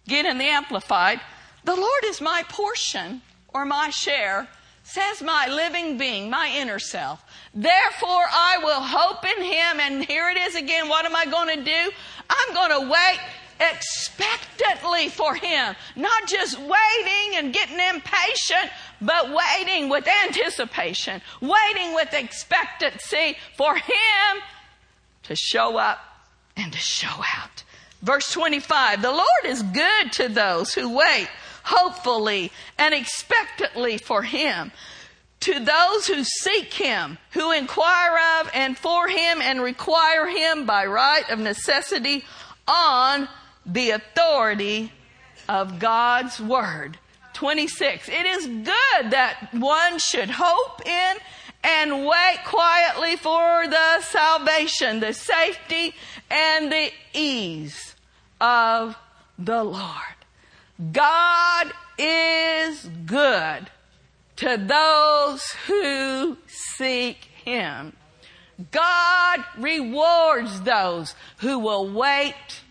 Get 0.06 0.26
in 0.26 0.36
the 0.36 0.44
Amplified. 0.44 1.18
The 1.64 1.74
Lord 1.74 2.04
is 2.04 2.20
my 2.20 2.44
portion 2.46 3.22
or 3.54 3.64
my 3.64 3.88
share 3.88 4.48
says 4.88 5.22
my 5.22 5.46
living 5.48 5.98
being, 5.98 6.30
my 6.30 6.50
inner 6.56 6.78
self. 6.78 7.22
Therefore, 7.54 8.24
I 8.30 8.58
will 8.62 8.80
hope 8.80 9.22
in 9.24 9.42
him. 9.42 9.80
And 9.80 10.02
here 10.02 10.30
it 10.30 10.38
is 10.38 10.54
again. 10.54 10.88
What 10.88 11.04
am 11.04 11.14
I 11.14 11.26
going 11.26 11.58
to 11.58 11.62
do? 11.62 11.90
I'm 12.30 12.54
going 12.54 12.70
to 12.70 12.90
wait 12.90 13.20
expectantly 13.60 15.10
for 15.10 15.34
him. 15.34 15.76
Not 15.94 16.26
just 16.26 16.58
waiting 16.58 17.36
and 17.36 17.52
getting 17.52 17.78
impatient, 17.78 18.70
but 19.02 19.30
waiting 19.30 19.90
with 19.90 20.08
anticipation, 20.24 21.20
waiting 21.42 21.94
with 21.94 22.14
expectancy 22.14 23.36
for 23.58 23.76
him 23.76 24.42
to 25.24 25.36
show 25.36 25.76
up 25.76 25.98
and 26.56 26.72
to 26.72 26.78
show 26.78 27.22
out. 27.36 27.62
Verse 28.00 28.32
25, 28.32 29.02
the 29.02 29.10
Lord 29.10 29.44
is 29.44 29.62
good 29.62 30.12
to 30.12 30.28
those 30.28 30.72
who 30.72 30.96
wait 30.96 31.28
hopefully 31.68 32.50
and 32.78 32.94
expectantly 32.94 33.98
for 33.98 34.22
him. 34.22 34.72
To 35.40 35.60
those 35.60 36.06
who 36.06 36.24
seek 36.24 36.72
him, 36.72 37.18
who 37.32 37.52
inquire 37.52 38.40
of 38.40 38.50
and 38.54 38.76
for 38.76 39.06
him 39.06 39.40
and 39.40 39.62
require 39.62 40.26
him 40.26 40.66
by 40.66 40.86
right 40.86 41.28
of 41.30 41.38
necessity 41.38 42.24
on 42.66 43.28
the 43.64 43.90
authority 43.90 44.92
of 45.48 45.78
God's 45.78 46.40
word. 46.40 46.98
26. 47.34 48.08
It 48.08 48.26
is 48.26 48.46
good 48.46 49.10
that 49.12 49.48
one 49.52 49.98
should 49.98 50.30
hope 50.30 50.84
in 50.84 51.16
and 51.62 52.06
wait 52.06 52.38
quietly 52.44 53.16
for 53.16 53.68
the 53.68 54.00
salvation, 54.00 55.00
the 55.00 55.12
safety, 55.12 55.94
and 56.30 56.72
the 56.72 56.90
ease 57.12 57.94
of 58.40 58.96
the 59.38 59.62
Lord. 59.62 60.17
God 60.92 61.72
is 61.98 62.88
good 63.06 63.70
to 64.36 64.56
those 64.56 65.42
who 65.66 66.38
seek 66.46 67.24
Him. 67.44 67.94
God 68.70 69.44
rewards 69.58 70.60
those 70.62 71.14
who 71.38 71.58
will 71.58 71.90
wait 71.90 72.62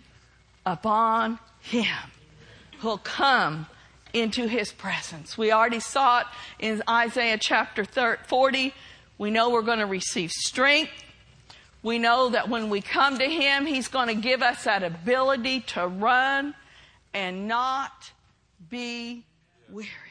upon 0.65 1.39
Him, 1.59 2.11
who'll 2.79 2.97
come 2.97 3.67
into 4.13 4.47
His 4.47 4.71
presence. 4.71 5.37
We 5.37 5.51
already 5.51 5.81
saw 5.81 6.21
it 6.21 6.27
in 6.59 6.81
Isaiah 6.89 7.37
chapter 7.37 7.83
40. 7.83 8.73
We 9.17 9.31
know 9.31 9.49
we're 9.49 9.61
going 9.61 9.79
to 9.79 9.85
receive 9.85 10.31
strength. 10.31 10.91
We 11.83 11.99
know 11.99 12.29
that 12.29 12.47
when 12.47 12.69
we 12.69 12.79
come 12.79 13.17
to 13.17 13.25
Him, 13.25 13.65
He's 13.65 13.89
going 13.89 14.07
to 14.07 14.15
give 14.15 14.41
us 14.41 14.63
that 14.63 14.83
ability 14.83 15.61
to 15.61 15.87
run 15.87 16.55
and 17.17 17.47
not 17.47 18.11
be 18.69 19.25
weary. 19.71 20.06